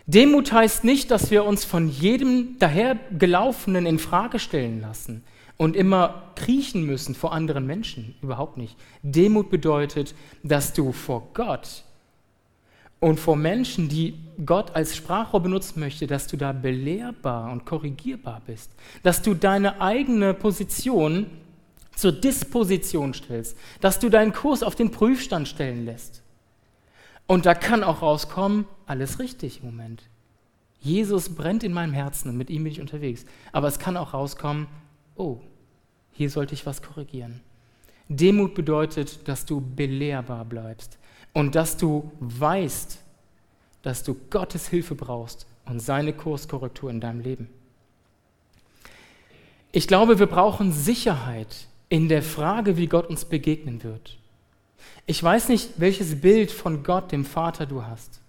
Demut 0.06 0.52
heißt 0.52 0.84
nicht, 0.84 1.10
dass 1.10 1.30
wir 1.30 1.44
uns 1.44 1.64
von 1.64 1.88
jedem 1.88 2.58
dahergelaufenen 2.58 3.86
in 3.86 3.98
Frage 3.98 4.38
stellen 4.38 4.80
lassen 4.80 5.24
und 5.56 5.76
immer 5.76 6.24
kriechen 6.34 6.84
müssen 6.84 7.14
vor 7.14 7.32
anderen 7.32 7.66
Menschen. 7.66 8.14
Überhaupt 8.20 8.58
nicht. 8.58 8.76
Demut 9.02 9.50
bedeutet, 9.50 10.14
dass 10.42 10.74
du 10.74 10.92
vor 10.92 11.28
Gott 11.32 11.84
und 13.00 13.20
vor 13.20 13.36
Menschen, 13.36 13.88
die 13.88 14.14
Gott 14.44 14.74
als 14.74 14.96
Sprachrohr 14.96 15.40
benutzen 15.40 15.80
möchte, 15.80 16.06
dass 16.06 16.26
du 16.26 16.36
da 16.36 16.52
belehrbar 16.52 17.52
und 17.52 17.64
korrigierbar 17.64 18.42
bist. 18.46 18.70
Dass 19.02 19.22
du 19.22 19.34
deine 19.34 19.80
eigene 19.80 20.34
Position 20.34 21.26
zur 21.94 22.12
Disposition 22.12 23.14
stellst. 23.14 23.56
Dass 23.80 23.98
du 23.98 24.08
deinen 24.08 24.32
Kurs 24.32 24.62
auf 24.62 24.74
den 24.74 24.90
Prüfstand 24.90 25.48
stellen 25.48 25.84
lässt. 25.84 26.23
Und 27.26 27.46
da 27.46 27.54
kann 27.54 27.82
auch 27.82 28.02
rauskommen, 28.02 28.66
alles 28.86 29.18
richtig 29.18 29.60
im 29.60 29.66
Moment. 29.66 30.02
Jesus 30.80 31.34
brennt 31.34 31.64
in 31.64 31.72
meinem 31.72 31.94
Herzen 31.94 32.28
und 32.28 32.36
mit 32.36 32.50
ihm 32.50 32.64
bin 32.64 32.72
ich 32.72 32.80
unterwegs. 32.80 33.24
Aber 33.52 33.68
es 33.68 33.78
kann 33.78 33.96
auch 33.96 34.12
rauskommen, 34.12 34.66
oh, 35.16 35.38
hier 36.12 36.28
sollte 36.28 36.54
ich 36.54 36.66
was 36.66 36.82
korrigieren. 36.82 37.40
Demut 38.08 38.54
bedeutet, 38.54 39.26
dass 39.26 39.46
du 39.46 39.60
belehrbar 39.60 40.44
bleibst 40.44 40.98
und 41.32 41.54
dass 41.54 41.78
du 41.78 42.12
weißt, 42.20 42.98
dass 43.82 44.02
du 44.02 44.14
Gottes 44.30 44.68
Hilfe 44.68 44.94
brauchst 44.94 45.46
und 45.64 45.80
seine 45.80 46.12
Kurskorrektur 46.12 46.90
in 46.90 47.00
deinem 47.00 47.20
Leben. 47.20 47.48
Ich 49.72 49.88
glaube, 49.88 50.18
wir 50.18 50.26
brauchen 50.26 50.72
Sicherheit 50.72 51.66
in 51.88 52.08
der 52.08 52.22
Frage, 52.22 52.76
wie 52.76 52.86
Gott 52.86 53.08
uns 53.08 53.24
begegnen 53.24 53.82
wird. 53.82 54.18
Ich 55.06 55.22
weiß 55.22 55.48
nicht, 55.48 55.72
welches 55.76 56.20
Bild 56.20 56.50
von 56.50 56.82
Gott, 56.82 57.12
dem 57.12 57.24
Vater, 57.24 57.66
du 57.66 57.84
hast. 57.84 58.20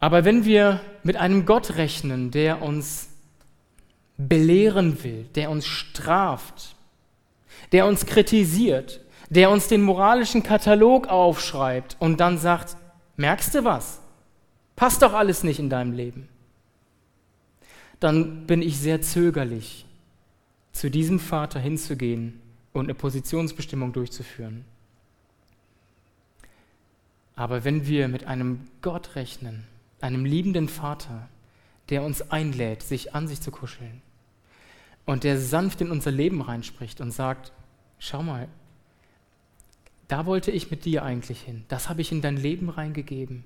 Aber 0.00 0.24
wenn 0.24 0.44
wir 0.44 0.80
mit 1.04 1.16
einem 1.16 1.46
Gott 1.46 1.76
rechnen, 1.76 2.32
der 2.32 2.60
uns 2.60 3.08
belehren 4.16 5.04
will, 5.04 5.26
der 5.36 5.48
uns 5.48 5.64
straft, 5.64 6.74
der 7.70 7.86
uns 7.86 8.04
kritisiert, 8.04 9.00
der 9.30 9.48
uns 9.48 9.68
den 9.68 9.82
moralischen 9.82 10.42
Katalog 10.42 11.06
aufschreibt 11.06 11.96
und 12.00 12.18
dann 12.18 12.38
sagt, 12.38 12.76
merkst 13.16 13.54
du 13.54 13.64
was? 13.64 14.00
Passt 14.74 15.02
doch 15.02 15.12
alles 15.12 15.44
nicht 15.44 15.60
in 15.60 15.70
deinem 15.70 15.92
Leben. 15.92 16.28
Dann 18.00 18.46
bin 18.46 18.60
ich 18.60 18.78
sehr 18.78 19.00
zögerlich, 19.02 19.86
zu 20.72 20.90
diesem 20.90 21.20
Vater 21.20 21.60
hinzugehen 21.60 22.41
und 22.72 22.84
eine 22.86 22.94
Positionsbestimmung 22.94 23.92
durchzuführen. 23.92 24.64
Aber 27.34 27.64
wenn 27.64 27.86
wir 27.86 28.08
mit 28.08 28.24
einem 28.24 28.68
Gott 28.82 29.16
rechnen, 29.16 29.64
einem 30.00 30.24
liebenden 30.24 30.68
Vater, 30.68 31.28
der 31.88 32.02
uns 32.02 32.30
einlädt, 32.30 32.82
sich 32.82 33.14
an 33.14 33.28
sich 33.28 33.40
zu 33.40 33.50
kuscheln 33.50 34.02
und 35.06 35.24
der 35.24 35.38
sanft 35.38 35.80
in 35.80 35.90
unser 35.90 36.10
Leben 36.10 36.40
reinspricht 36.40 37.00
und 37.00 37.10
sagt, 37.10 37.52
schau 37.98 38.22
mal, 38.22 38.48
da 40.08 40.26
wollte 40.26 40.50
ich 40.50 40.70
mit 40.70 40.84
dir 40.84 41.04
eigentlich 41.04 41.40
hin. 41.40 41.64
Das 41.68 41.88
habe 41.88 42.02
ich 42.02 42.12
in 42.12 42.20
dein 42.20 42.36
Leben 42.36 42.68
reingegeben. 42.68 43.44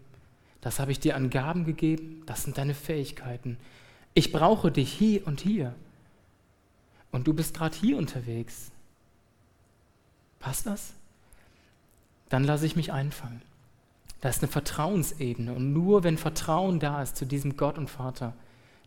Das 0.61 0.81
habe 0.81 0.91
ich 0.91 0.99
dir 0.99 1.15
an 1.15 1.31
Gaben 1.31 1.65
gegeben. 1.65 2.23
Das 2.27 2.43
sind 2.43 2.59
deine 2.59 2.75
Fähigkeiten. 2.75 3.57
Ich 4.15 4.33
brauche 4.33 4.73
dich 4.73 4.93
hier 4.93 5.27
und 5.27 5.41
hier. 5.41 5.75
Und 7.12 7.29
du 7.29 7.35
bist 7.35 7.55
gerade 7.55 7.77
hier 7.77 7.97
unterwegs. 7.97 8.73
Passt 10.40 10.66
das? 10.66 10.92
Dann 12.29 12.44
lasse 12.44 12.66
ich 12.66 12.77
mich 12.77 12.92
einfangen. 12.92 13.42
Das 14.20 14.37
ist 14.37 14.42
eine 14.42 14.53
Vertrauensebene. 14.53 15.53
Und 15.53 15.72
nur 15.72 16.03
wenn 16.05 16.18
Vertrauen 16.18 16.81
da 16.81 17.03
ist 17.03 17.16
zu 17.16 17.27
diesem 17.27 17.57
Gott 17.57 17.79
und 17.79 17.88
Vater, 17.88 18.35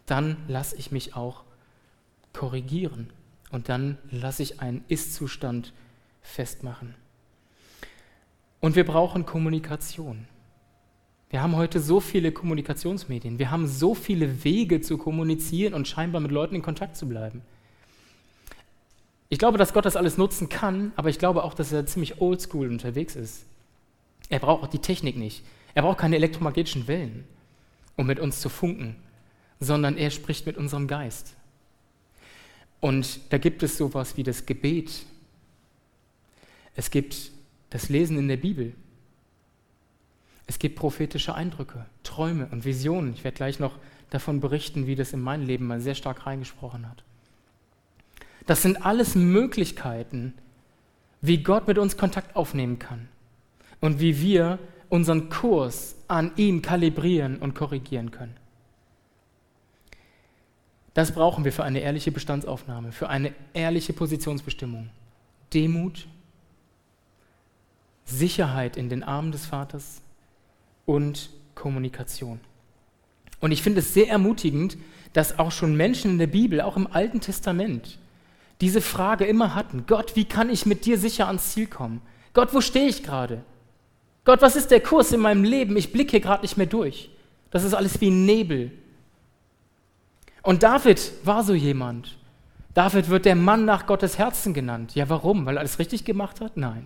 dann 0.05 0.37
lasse 0.47 0.75
ich 0.75 0.91
mich 0.91 1.15
auch 1.15 1.43
korrigieren. 2.33 3.09
Und 3.51 3.69
dann 3.69 3.97
lasse 4.11 4.43
ich 4.43 4.59
einen 4.61 4.83
Ist-Zustand 4.87 5.73
festmachen. 6.21 6.95
Und 8.59 8.75
wir 8.75 8.85
brauchen 8.85 9.25
Kommunikation. 9.25 10.27
Wir 11.29 11.41
haben 11.41 11.55
heute 11.55 11.79
so 11.79 11.99
viele 11.99 12.31
Kommunikationsmedien. 12.31 13.39
Wir 13.39 13.51
haben 13.51 13.67
so 13.67 13.93
viele 13.93 14.43
Wege 14.43 14.81
zu 14.81 14.97
kommunizieren 14.97 15.73
und 15.73 15.87
scheinbar 15.87 16.21
mit 16.21 16.31
Leuten 16.31 16.55
in 16.55 16.61
Kontakt 16.61 16.97
zu 16.97 17.07
bleiben. 17.07 17.41
Ich 19.29 19.37
glaube, 19.37 19.59
dass 19.59 19.73
Gott 19.73 19.85
das 19.85 19.95
alles 19.95 20.17
nutzen 20.17 20.49
kann, 20.49 20.91
aber 20.95 21.09
ich 21.09 21.19
glaube 21.19 21.43
auch, 21.43 21.53
dass 21.53 21.71
er 21.71 21.85
ziemlich 21.85 22.19
oldschool 22.19 22.67
unterwegs 22.67 23.15
ist. 23.15 23.45
Er 24.29 24.39
braucht 24.39 24.63
auch 24.63 24.67
die 24.67 24.79
Technik 24.79 25.17
nicht. 25.17 25.43
Er 25.75 25.83
braucht 25.83 25.99
keine 25.99 26.15
elektromagnetischen 26.15 26.87
Wellen, 26.87 27.27
um 27.95 28.07
mit 28.07 28.19
uns 28.19 28.41
zu 28.41 28.49
funken, 28.49 28.95
sondern 29.59 29.97
er 29.97 30.09
spricht 30.09 30.47
mit 30.47 30.57
unserem 30.57 30.87
Geist. 30.87 31.35
Und 32.79 33.19
da 33.29 33.37
gibt 33.37 33.61
es 33.61 33.77
sowas 33.77 34.17
wie 34.17 34.23
das 34.23 34.47
Gebet. 34.47 35.05
Es 36.75 36.89
gibt 36.89 37.31
das 37.69 37.89
Lesen 37.89 38.17
in 38.17 38.27
der 38.27 38.37
Bibel. 38.37 38.73
Es 40.47 40.57
gibt 40.57 40.75
prophetische 40.75 41.35
Eindrücke, 41.35 41.85
Träume 42.01 42.47
und 42.51 42.65
Visionen. 42.65 43.13
Ich 43.13 43.23
werde 43.23 43.37
gleich 43.37 43.59
noch 43.59 43.77
davon 44.09 44.39
berichten, 44.39 44.87
wie 44.87 44.95
das 44.95 45.13
in 45.13 45.21
mein 45.21 45.43
Leben 45.43 45.67
mal 45.67 45.81
sehr 45.81 45.93
stark 45.93 46.25
reingesprochen 46.25 46.89
hat. 46.89 47.03
Das 48.49 48.63
sind 48.63 48.83
alles 48.83 49.13
Möglichkeiten, 49.13 50.33
wie 51.21 51.43
Gott 51.43 51.67
mit 51.67 51.77
uns 51.77 51.97
Kontakt 51.97 52.35
aufnehmen 52.35 52.79
kann 52.79 53.07
und 53.79 53.99
wie 53.99 54.21
wir 54.21 54.57
unseren 54.89 55.29
Kurs 55.29 55.93
an 56.07 56.31
ihm 56.35 56.63
kalibrieren 56.63 57.37
und 57.37 57.53
korrigieren 57.53 58.09
können. 58.09 58.35
Das 60.95 61.11
brauchen 61.11 61.45
wir 61.45 61.53
für 61.53 61.63
eine 61.63 61.81
ehrliche 61.81 62.11
Bestandsaufnahme, 62.11 62.91
für 62.91 63.07
eine 63.07 63.35
ehrliche 63.53 63.93
Positionsbestimmung. 63.93 64.89
Demut, 65.53 66.07
Sicherheit 68.03 68.77
in 68.77 68.89
den 68.89 69.03
Armen 69.03 69.31
des 69.31 69.45
Vaters 69.45 70.01
und 70.87 71.29
Kommunikation. 71.53 72.39
Und 73.41 73.51
ich 73.51 73.61
finde 73.61 73.81
es 73.81 73.93
sehr 73.93 74.09
ermutigend, 74.09 74.75
dass 75.13 75.37
auch 75.37 75.51
schon 75.51 75.77
Menschen 75.77 76.09
in 76.09 76.17
der 76.17 76.25
Bibel, 76.25 76.61
auch 76.61 76.77
im 76.77 76.87
Alten 76.87 77.21
Testament, 77.21 77.99
diese 78.61 78.81
Frage 78.81 79.25
immer 79.25 79.55
hatten. 79.55 79.85
Gott, 79.87 80.15
wie 80.15 80.25
kann 80.25 80.49
ich 80.49 80.65
mit 80.65 80.85
dir 80.85 80.97
sicher 80.97 81.27
ans 81.27 81.53
Ziel 81.53 81.67
kommen? 81.67 82.01
Gott, 82.33 82.53
wo 82.53 82.61
stehe 82.61 82.87
ich 82.87 83.03
gerade? 83.03 83.43
Gott, 84.25 84.41
was 84.41 84.55
ist 84.55 84.71
der 84.71 84.81
Kurs 84.81 85.11
in 85.11 85.21
meinem 85.21 85.43
Leben? 85.43 85.77
Ich 85.77 85.91
blicke 85.91 86.19
gerade 86.19 86.41
nicht 86.41 86.57
mehr 86.57 86.67
durch. 86.67 87.09
Das 87.51 87.63
ist 87.63 87.73
alles 87.73 87.99
wie 88.01 88.11
Nebel. 88.11 88.71
Und 90.43 90.63
David 90.63 91.11
war 91.23 91.43
so 91.43 91.53
jemand. 91.53 92.17
David 92.73 93.09
wird 93.09 93.25
der 93.25 93.35
Mann 93.35 93.65
nach 93.65 93.87
Gottes 93.87 94.17
Herzen 94.17 94.53
genannt. 94.53 94.95
Ja, 94.95 95.09
warum? 95.09 95.45
Weil 95.45 95.57
er 95.57 95.61
alles 95.61 95.79
richtig 95.79 96.05
gemacht 96.05 96.41
hat? 96.41 96.57
Nein. 96.57 96.85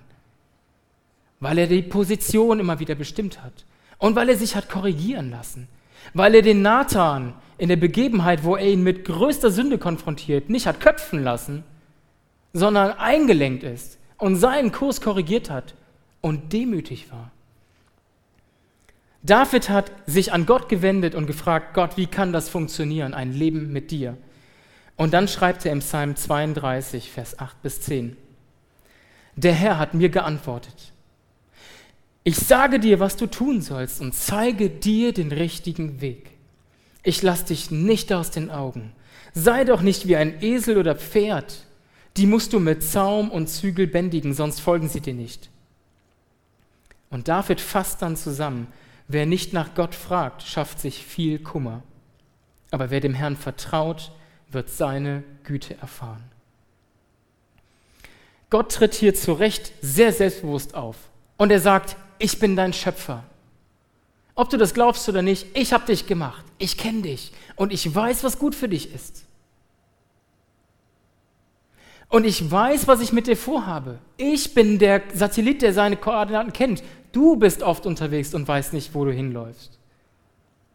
Weil 1.39 1.57
er 1.57 1.67
die 1.67 1.81
Position 1.81 2.59
immer 2.59 2.79
wieder 2.79 2.95
bestimmt 2.95 3.43
hat. 3.43 3.65
Und 3.97 4.15
weil 4.15 4.29
er 4.29 4.37
sich 4.37 4.55
hat 4.55 4.69
korrigieren 4.69 5.29
lassen. 5.29 5.67
Weil 6.13 6.35
er 6.35 6.41
den 6.41 6.61
Nathan 6.61 7.33
in 7.57 7.69
der 7.69 7.75
Begebenheit, 7.75 8.43
wo 8.43 8.55
er 8.55 8.67
ihn 8.67 8.83
mit 8.83 9.05
größter 9.05 9.51
Sünde 9.51 9.77
konfrontiert, 9.77 10.49
nicht 10.49 10.67
hat 10.67 10.79
köpfen 10.79 11.23
lassen, 11.23 11.63
sondern 12.53 12.91
eingelenkt 12.91 13.63
ist 13.63 13.99
und 14.17 14.35
seinen 14.35 14.71
Kurs 14.71 15.01
korrigiert 15.01 15.49
hat 15.49 15.75
und 16.21 16.53
demütig 16.53 17.11
war. 17.11 17.31
David 19.23 19.69
hat 19.69 19.91
sich 20.05 20.33
an 20.33 20.45
Gott 20.45 20.67
gewendet 20.67 21.15
und 21.15 21.27
gefragt, 21.27 21.73
Gott, 21.73 21.95
wie 21.95 22.07
kann 22.07 22.33
das 22.33 22.49
funktionieren, 22.49 23.13
ein 23.13 23.31
Leben 23.31 23.71
mit 23.71 23.89
dir? 23.89 24.17
Und 24.97 25.13
dann 25.13 25.27
schreibt 25.27 25.65
er 25.65 25.71
im 25.71 25.79
Psalm 25.79 26.15
32, 26.15 27.09
Vers 27.09 27.39
8 27.39 27.61
bis 27.61 27.81
10, 27.81 28.17
der 29.35 29.53
Herr 29.53 29.79
hat 29.79 29.93
mir 29.93 30.09
geantwortet, 30.09 30.93
ich 32.25 32.37
sage 32.37 32.79
dir, 32.79 32.99
was 32.99 33.17
du 33.17 33.27
tun 33.27 33.61
sollst 33.61 33.99
und 33.99 34.13
zeige 34.13 34.69
dir 34.69 35.13
den 35.13 35.31
richtigen 35.31 35.99
Weg. 35.99 36.32
Ich 37.03 37.21
lass 37.21 37.45
dich 37.45 37.69
nicht 37.69 38.11
aus 38.13 38.31
den 38.31 38.49
Augen. 38.49 38.93
Sei 39.33 39.65
doch 39.65 39.81
nicht 39.81 40.07
wie 40.07 40.15
ein 40.15 40.41
Esel 40.41 40.77
oder 40.77 40.95
Pferd. 40.95 41.65
Die 42.17 42.25
musst 42.25 42.53
du 42.53 42.59
mit 42.59 42.83
Zaum 42.83 43.29
und 43.29 43.47
Zügel 43.47 43.87
bändigen, 43.87 44.33
sonst 44.33 44.59
folgen 44.61 44.87
sie 44.87 45.01
dir 45.01 45.13
nicht. 45.13 45.49
Und 47.09 47.27
David 47.27 47.59
fasst 47.59 48.01
dann 48.01 48.15
zusammen, 48.15 48.67
wer 49.07 49.25
nicht 49.25 49.53
nach 49.53 49.75
Gott 49.75 49.95
fragt, 49.95 50.43
schafft 50.43 50.79
sich 50.79 51.03
viel 51.03 51.39
Kummer. 51.39 51.83
Aber 52.71 52.89
wer 52.89 53.01
dem 53.01 53.13
Herrn 53.13 53.35
vertraut, 53.35 54.11
wird 54.49 54.69
seine 54.69 55.23
Güte 55.43 55.77
erfahren. 55.79 56.23
Gott 58.49 58.71
tritt 58.71 58.93
hier 58.93 59.15
zu 59.15 59.33
Recht 59.33 59.73
sehr 59.81 60.13
selbstbewusst 60.13 60.75
auf. 60.75 60.95
Und 61.37 61.51
er 61.51 61.59
sagt, 61.59 61.95
ich 62.19 62.39
bin 62.39 62.55
dein 62.55 62.73
Schöpfer. 62.73 63.23
Ob 64.35 64.49
du 64.49 64.57
das 64.57 64.73
glaubst 64.73 65.07
oder 65.09 65.21
nicht, 65.21 65.45
ich 65.53 65.73
habe 65.73 65.85
dich 65.85 66.07
gemacht. 66.07 66.43
Ich 66.57 66.77
kenne 66.77 67.03
dich 67.03 67.31
und 67.55 67.71
ich 67.71 67.93
weiß, 67.93 68.23
was 68.23 68.39
gut 68.39 68.55
für 68.55 68.69
dich 68.69 68.93
ist. 68.93 69.25
Und 72.09 72.25
ich 72.25 72.51
weiß, 72.51 72.87
was 72.87 73.01
ich 73.01 73.11
mit 73.11 73.27
dir 73.27 73.37
vorhabe. 73.37 73.97
Ich 74.17 74.53
bin 74.53 74.77
der 74.77 75.01
Satellit, 75.13 75.61
der 75.61 75.73
seine 75.73 75.97
Koordinaten 75.97 76.53
kennt. 76.53 76.83
Du 77.11 77.35
bist 77.35 77.63
oft 77.63 77.85
unterwegs 77.85 78.33
und 78.33 78.47
weißt 78.47 78.73
nicht, 78.73 78.93
wo 78.93 79.05
du 79.05 79.11
hinläufst. 79.11 79.79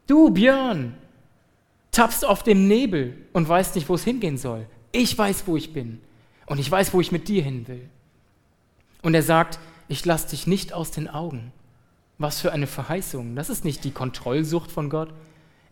Du, 0.09 0.31
Björn, 0.31 0.95
tappst 1.93 2.25
auf 2.25 2.43
dem 2.43 2.67
Nebel 2.67 3.17
und 3.33 3.49
weißt 3.49 3.75
nicht, 3.77 3.89
wo 3.89 3.95
es 3.95 4.05
hingehen 4.05 4.39
soll. 4.39 4.67
Ich 4.91 5.17
weiß, 5.17 5.45
wo 5.47 5.57
ich 5.57 5.73
bin. 5.73 6.01
Und 6.47 6.59
ich 6.59 6.71
weiß, 6.71 6.93
wo 6.95 7.01
ich 7.01 7.13
mit 7.13 7.29
dir 7.29 7.43
hin 7.43 7.69
will. 7.69 7.89
Und 9.03 9.15
er 9.15 9.23
sagt, 9.23 9.59
ich 9.87 10.05
lasse 10.05 10.31
dich 10.31 10.47
nicht 10.47 10.73
aus 10.73 10.91
den 10.91 11.09
Augen. 11.09 11.53
Was 12.19 12.41
für 12.41 12.53
eine 12.53 12.67
Verheißung. 12.67 13.37
Das 13.37 13.49
ist 13.49 13.65
nicht 13.65 13.85
die 13.85 13.91
Kontrollsucht 13.91 14.71
von 14.71 14.91
Gott. 14.91 15.13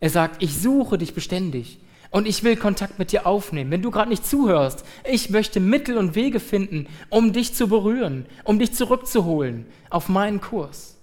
Er 0.01 0.11
sagt, 0.11 0.43
ich 0.43 0.57
suche 0.57 0.99
dich 0.99 1.15
beständig 1.15 1.79
und 2.11 2.27
ich 2.27 2.45
will 2.45 2.57
Kontakt 2.57 2.99
mit 2.99 3.13
dir 3.13 3.27
aufnehmen. 3.27 3.71
Wenn 3.71 3.83
du 3.83 3.91
gerade 3.91 4.11
nicht 4.11 4.25
zuhörst, 4.25 4.85
ich 5.11 5.31
möchte 5.31 5.59
Mittel 5.59 5.99
und 5.99 6.15
Wege 6.15 6.39
finden, 6.39 6.87
um 7.11 7.33
dich 7.33 7.55
zu 7.55 7.69
berühren, 7.69 8.27
um 8.45 8.59
dich 8.59 8.73
zurückzuholen 8.75 9.67
auf 9.91 10.09
meinen 10.09 10.41
Kurs. 10.41 10.97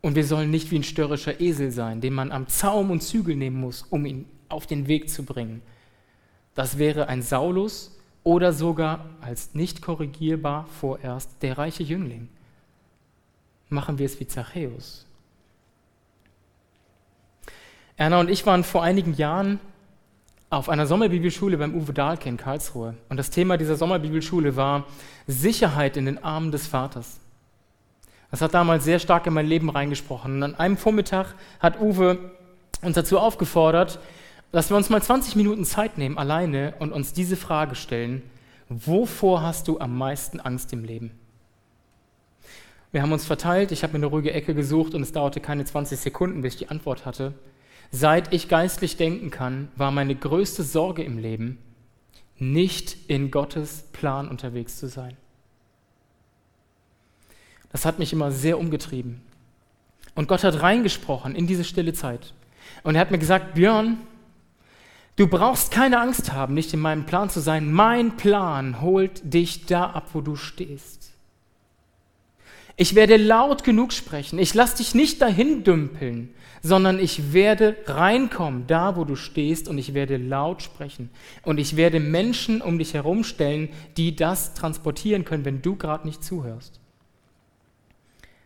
Und 0.00 0.14
wir 0.14 0.24
sollen 0.24 0.50
nicht 0.50 0.70
wie 0.70 0.76
ein 0.78 0.84
störrischer 0.84 1.40
Esel 1.40 1.70
sein, 1.70 2.00
den 2.00 2.14
man 2.14 2.32
am 2.32 2.48
Zaum 2.48 2.90
und 2.90 3.02
Zügel 3.02 3.36
nehmen 3.36 3.60
muss, 3.60 3.82
um 3.90 4.06
ihn 4.06 4.26
auf 4.48 4.66
den 4.66 4.88
Weg 4.88 5.10
zu 5.10 5.24
bringen. 5.24 5.60
Das 6.54 6.78
wäre 6.78 7.08
ein 7.08 7.22
Saulus, 7.22 7.98
oder 8.28 8.52
sogar 8.52 9.06
als 9.22 9.54
nicht 9.54 9.80
korrigierbar 9.80 10.66
vorerst 10.66 11.42
der 11.42 11.56
reiche 11.56 11.82
Jüngling. 11.82 12.28
Machen 13.68 13.98
wir 13.98 14.06
es 14.06 14.18
wie 14.18 14.26
Zachäus. 14.26 15.06
Erna 17.96 18.20
und 18.20 18.30
ich 18.30 18.46
waren 18.46 18.64
vor 18.64 18.82
einigen 18.82 19.14
Jahren 19.14 19.60
auf 20.50 20.68
einer 20.68 20.86
Sommerbibelschule 20.86 21.58
beim 21.58 21.74
Uwe 21.74 21.92
Dahlke 21.92 22.28
in 22.28 22.36
Karlsruhe. 22.36 22.94
Und 23.08 23.16
das 23.16 23.30
Thema 23.30 23.58
dieser 23.58 23.76
Sommerbibelschule 23.76 24.56
war 24.56 24.86
Sicherheit 25.26 25.96
in 25.96 26.06
den 26.06 26.22
Armen 26.22 26.52
des 26.52 26.66
Vaters. 26.66 27.18
Das 28.30 28.40
hat 28.40 28.54
damals 28.54 28.84
sehr 28.84 28.98
stark 28.98 29.26
in 29.26 29.34
mein 29.34 29.46
Leben 29.46 29.68
reingesprochen. 29.68 30.36
Und 30.36 30.42
an 30.42 30.54
einem 30.54 30.76
Vormittag 30.76 31.34
hat 31.60 31.80
Uwe 31.80 32.18
uns 32.82 32.94
dazu 32.94 33.18
aufgefordert, 33.18 33.98
dass 34.52 34.70
wir 34.70 34.76
uns 34.76 34.88
mal 34.88 35.02
20 35.02 35.36
Minuten 35.36 35.64
Zeit 35.64 35.98
nehmen, 35.98 36.16
alleine, 36.16 36.74
und 36.78 36.92
uns 36.92 37.12
diese 37.12 37.36
Frage 37.36 37.74
stellen, 37.74 38.22
wovor 38.68 39.42
hast 39.42 39.68
du 39.68 39.78
am 39.80 39.96
meisten 39.98 40.40
Angst 40.40 40.72
im 40.72 40.84
Leben? 40.84 41.10
Wir 42.90 43.02
haben 43.02 43.12
uns 43.12 43.26
verteilt, 43.26 43.70
ich 43.70 43.82
habe 43.82 43.92
mir 43.92 43.98
eine 43.98 44.06
ruhige 44.06 44.32
Ecke 44.32 44.54
gesucht 44.54 44.94
und 44.94 45.02
es 45.02 45.12
dauerte 45.12 45.40
keine 45.40 45.64
20 45.64 45.98
Sekunden, 45.98 46.42
bis 46.42 46.54
ich 46.54 46.58
die 46.60 46.68
Antwort 46.70 47.04
hatte. 47.04 47.34
Seit 47.90 48.32
ich 48.32 48.48
geistlich 48.48 48.96
denken 48.96 49.30
kann, 49.30 49.68
war 49.76 49.90
meine 49.90 50.14
größte 50.14 50.62
Sorge 50.62 51.02
im 51.02 51.18
Leben, 51.18 51.58
nicht 52.38 52.96
in 53.08 53.30
Gottes 53.30 53.84
Plan 53.92 54.28
unterwegs 54.28 54.78
zu 54.78 54.88
sein. 54.88 55.16
Das 57.70 57.84
hat 57.84 57.98
mich 57.98 58.12
immer 58.12 58.30
sehr 58.30 58.58
umgetrieben. 58.58 59.20
Und 60.14 60.28
Gott 60.28 60.44
hat 60.44 60.62
reingesprochen 60.62 61.34
in 61.34 61.46
diese 61.46 61.64
stille 61.64 61.92
Zeit. 61.92 62.32
Und 62.82 62.94
er 62.94 63.00
hat 63.02 63.10
mir 63.10 63.18
gesagt, 63.18 63.54
Björn, 63.54 63.98
Du 65.18 65.26
brauchst 65.26 65.72
keine 65.72 65.98
Angst 65.98 66.32
haben, 66.32 66.54
nicht 66.54 66.72
in 66.72 66.78
meinem 66.78 67.04
Plan 67.04 67.28
zu 67.28 67.40
sein. 67.40 67.72
Mein 67.72 68.16
Plan 68.16 68.80
holt 68.80 69.20
dich 69.34 69.66
da 69.66 69.90
ab, 69.90 70.10
wo 70.12 70.20
du 70.20 70.36
stehst. 70.36 71.10
Ich 72.80 72.94
werde 72.94 73.16
laut 73.16 73.64
genug 73.64 73.92
sprechen. 73.92 74.38
Ich 74.38 74.54
lasse 74.54 74.76
dich 74.76 74.94
nicht 74.94 75.20
dahin 75.20 75.64
dümpeln, 75.64 76.32
sondern 76.62 77.00
ich 77.00 77.32
werde 77.32 77.76
reinkommen, 77.86 78.68
da 78.68 78.94
wo 78.94 79.04
du 79.04 79.16
stehst, 79.16 79.68
und 79.68 79.78
ich 79.78 79.94
werde 79.94 80.16
laut 80.16 80.62
sprechen. 80.62 81.10
Und 81.42 81.58
ich 81.58 81.74
werde 81.74 81.98
Menschen 81.98 82.62
um 82.62 82.78
dich 82.78 82.94
herum 82.94 83.24
stellen, 83.24 83.68
die 83.96 84.14
das 84.14 84.54
transportieren 84.54 85.24
können, 85.24 85.44
wenn 85.44 85.60
du 85.60 85.74
gerade 85.74 86.06
nicht 86.06 86.22
zuhörst. 86.22 86.78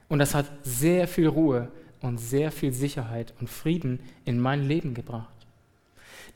Und 0.08 0.18
das 0.18 0.34
hat 0.34 0.46
sehr 0.62 1.08
viel 1.08 1.28
Ruhe 1.28 1.70
und 2.00 2.16
sehr 2.16 2.52
viel 2.52 2.72
Sicherheit 2.72 3.34
und 3.38 3.50
Frieden 3.50 4.00
in 4.24 4.40
mein 4.40 4.66
Leben 4.66 4.94
gebracht. 4.94 5.28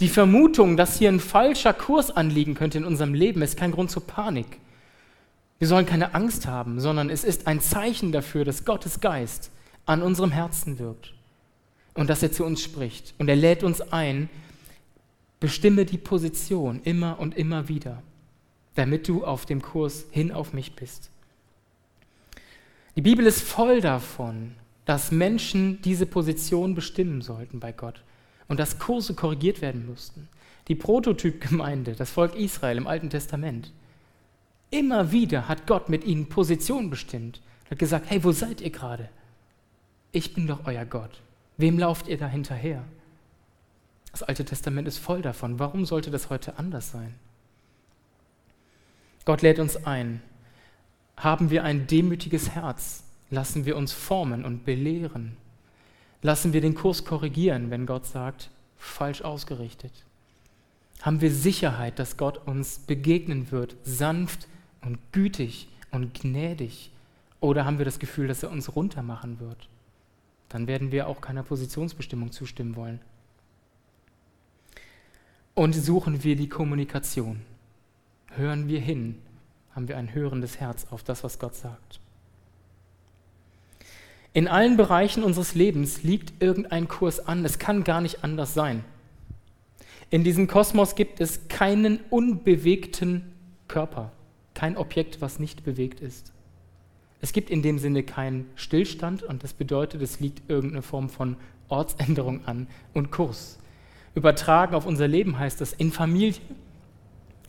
Die 0.01 0.09
Vermutung, 0.09 0.77
dass 0.77 0.99
hier 0.99 1.09
ein 1.09 1.21
falscher 1.21 1.73
Kurs 1.73 2.11
anliegen 2.11 2.55
könnte 2.55 2.77
in 2.77 2.85
unserem 2.85 3.15
Leben, 3.15 3.41
ist 3.41 3.57
kein 3.57 3.73
Grund 3.73 3.91
zur 3.91 4.07
Panik. 4.07 4.59
Wir 5.59 5.69
sollen 5.69 5.87
keine 5.87 6.15
Angst 6.15 6.47
haben, 6.47 6.81
sondern 6.81 7.09
es 7.09 7.25
ist 7.25 7.47
ein 7.47 7.61
Zeichen 7.61 8.13
dafür, 8.13 8.45
dass 8.45 8.65
Gottes 8.65 9.01
Geist 9.01 9.51
an 9.87 10.03
unserem 10.03 10.31
Herzen 10.31 10.79
wirkt 10.79 11.15
und 11.95 12.11
dass 12.11 12.23
er 12.23 12.33
zu 12.33 12.45
uns 12.45 12.63
spricht. 12.63 13.15
Und 13.19 13.29
er 13.29 13.37
lädt 13.37 13.63
uns 13.63 13.81
ein, 13.81 14.29
bestimme 15.41 15.87
die 15.87 15.99
Position 15.99 16.81
immer 16.83 17.19
und 17.19 17.37
immer 17.37 17.69
wieder, 17.69 18.03
damit 18.75 19.09
du 19.09 19.25
auf 19.25 19.47
dem 19.47 19.63
Kurs 19.63 20.05
hin 20.11 20.31
auf 20.31 20.53
mich 20.53 20.77
bist. 20.77 21.11
Die 22.97 23.03
Bibel 23.03 23.27
ist 23.27 23.43
voll 23.43 23.81
davon, 23.81 24.55
dass 24.85 25.11
Menschen 25.11 25.81
diese 25.83 26.07
Position 26.07 26.75
bestimmen 26.75 27.23
sollten 27.23 27.61
bei 27.61 27.73
Gott 27.73 28.03
und 28.49 28.61
dass 28.61 28.79
Kurse 28.79 29.15
korrigiert 29.15 29.61
werden 29.61 29.87
mussten. 29.87 30.29
Die 30.69 30.75
Prototypgemeinde, 30.75 31.93
das 31.93 32.11
Volk 32.11 32.35
Israel 32.35 32.79
im 32.79 32.87
Alten 32.87 33.11
Testament. 33.11 33.73
Immer 34.71 35.13
wieder 35.13 35.49
hat 35.49 35.67
Gott 35.67 35.89
mit 35.89 36.05
ihnen 36.05 36.29
Position 36.29 36.91
bestimmt. 36.91 37.41
Er 37.67 37.73
hat 37.73 37.79
gesagt, 37.79 38.11
hey, 38.11 38.23
wo 38.25 38.33
seid 38.33 38.61
ihr 38.61 38.71
gerade? 38.71 39.09
Ich 40.13 40.35
bin 40.35 40.47
doch 40.47 40.67
euer 40.67 40.85
Gott. 40.85 41.21
Wem 41.57 41.79
lauft 41.79 42.09
ihr 42.09 42.19
da 42.19 42.27
hinterher? 42.27 42.85
Das 44.11 44.23
Alte 44.23 44.45
Testament 44.45 44.89
ist 44.89 44.99
voll 44.99 45.23
davon. 45.23 45.59
Warum 45.59 45.85
sollte 45.85 46.11
das 46.11 46.31
heute 46.31 46.59
anders 46.59 46.91
sein? 46.91 47.15
Gott 49.25 49.43
lädt 49.43 49.59
uns 49.59 49.85
ein. 49.85 50.23
Haben 51.17 51.51
wir 51.51 51.65
ein 51.65 51.87
demütiges 51.87 52.51
Herz? 52.51 53.05
Lassen 53.31 53.67
wir 53.67 53.77
uns 53.77 53.93
formen 53.93 54.45
und 54.45 54.65
belehren? 54.65 55.37
Lassen 56.23 56.53
wir 56.53 56.61
den 56.61 56.75
Kurs 56.75 57.05
korrigieren, 57.05 57.71
wenn 57.71 57.87
Gott 57.87 58.07
sagt, 58.07 58.51
falsch 58.77 59.23
ausgerichtet? 59.23 59.93
Haben 61.03 61.21
wir 61.21 61.31
Sicherheit, 61.31 61.99
dass 61.99 62.17
Gott 62.17 62.47
uns 62.47 62.79
begegnen 62.79 63.51
wird, 63.51 63.77
sanft 63.85 64.49
und 64.83 64.99
gütig 65.13 65.69
und 65.91 66.15
gnädig? 66.15 66.91
Oder 67.41 67.65
haben 67.65 67.79
wir 67.79 67.85
das 67.85 67.99
Gefühl, 67.99 68.29
dass 68.29 68.43
er 68.43 68.51
uns 68.51 68.75
runtermachen 68.75 69.41
wird? 69.41 69.69
Dann 70.49 70.67
werden 70.67 70.93
wir 70.93 71.07
auch 71.09 71.21
keiner 71.21 71.43
Positionsbestimmung 71.43 72.33
zustimmen 72.33 72.77
wollen. 72.77 73.01
und 75.57 75.73
suchen 75.73 76.23
wir 76.23 76.37
die 76.37 76.49
Kommunikation. 76.49 77.41
Hören 78.37 78.69
wir 78.69 78.79
hin, 78.79 79.17
haben 79.75 79.89
wir 79.89 79.97
ein 79.97 80.15
hörendes 80.15 80.61
Herz 80.61 80.87
auf 80.91 81.03
das, 81.03 81.25
was 81.25 81.39
Gott 81.39 81.57
sagt. 81.57 81.99
In 84.35 84.49
allen 84.49 84.77
Bereichen 84.77 85.25
unseres 85.25 85.55
Lebens 85.55 86.03
liegt 86.03 86.43
irgendein 86.43 86.89
Kurs 86.89 87.27
an. 87.27 87.43
Es 87.47 87.59
kann 87.59 87.85
gar 87.85 88.03
nicht 88.03 88.23
anders 88.23 88.53
sein. 88.53 88.85
In 90.11 90.25
diesem 90.25 90.47
Kosmos 90.47 90.95
gibt 90.95 91.23
es 91.23 91.49
keinen 91.49 92.01
unbewegten 92.11 93.33
Körper, 93.67 94.13
kein 94.57 94.77
Objekt, 94.77 95.21
was 95.21 95.39
nicht 95.39 95.63
bewegt 95.63 96.01
ist. 96.01 96.33
Es 97.21 97.33
gibt 97.33 97.51
in 97.51 97.63
dem 97.63 97.79
Sinne 97.79 98.03
keinen 98.03 98.51
Stillstand 98.57 99.23
und 99.23 99.45
das 99.45 99.53
bedeutet, 99.53 100.03
es 100.03 100.19
liegt 100.19 100.51
irgendeine 100.51 100.83
Form 100.83 101.09
von 101.09 101.37
Ortsänderung 101.69 102.45
an 102.47 102.67
und 102.95 103.11
Kurs. 103.13 103.59
Übertragen 104.15 104.75
auf 104.75 104.87
unser 104.87 105.07
Leben 105.07 105.39
heißt 105.39 105.61
das 105.61 105.73
in 105.73 105.93
Familie, 105.93 106.41